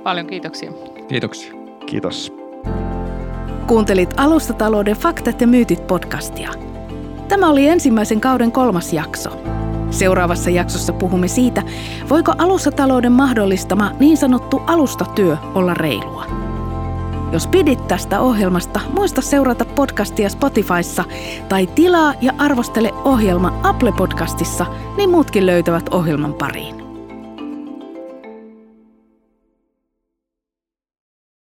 Paljon 0.02 0.26
kiitoksia. 0.26 0.72
Kiitoksia. 1.08 1.52
Kiitos. 1.86 2.32
Kuuntelit 3.66 4.14
Alustatalouden 4.16 4.96
faktat 4.96 5.40
ja 5.40 5.46
myytit 5.46 5.86
podcastia. 5.86 6.50
Tämä 7.28 7.48
oli 7.48 7.68
ensimmäisen 7.68 8.20
kauden 8.20 8.52
kolmas 8.52 8.92
jakso. 8.92 9.30
Seuraavassa 9.92 10.50
jaksossa 10.50 10.92
puhumme 10.92 11.28
siitä, 11.28 11.62
voiko 12.10 12.32
alustatalouden 12.38 13.12
mahdollistama 13.12 13.92
niin 14.00 14.16
sanottu 14.16 14.62
alustatyö 14.66 15.36
olla 15.54 15.74
reilua. 15.74 16.26
Jos 17.32 17.46
pidit 17.46 17.88
tästä 17.88 18.20
ohjelmasta, 18.20 18.80
muista 18.92 19.20
seurata 19.20 19.64
podcastia 19.64 20.28
Spotifyssa 20.28 21.04
tai 21.48 21.66
tilaa 21.66 22.14
ja 22.20 22.32
arvostele 22.38 22.92
ohjelma 23.04 23.60
Apple 23.62 23.92
Podcastissa, 23.92 24.66
niin 24.96 25.10
muutkin 25.10 25.46
löytävät 25.46 25.88
ohjelman 25.90 26.34
pariin. 26.34 26.81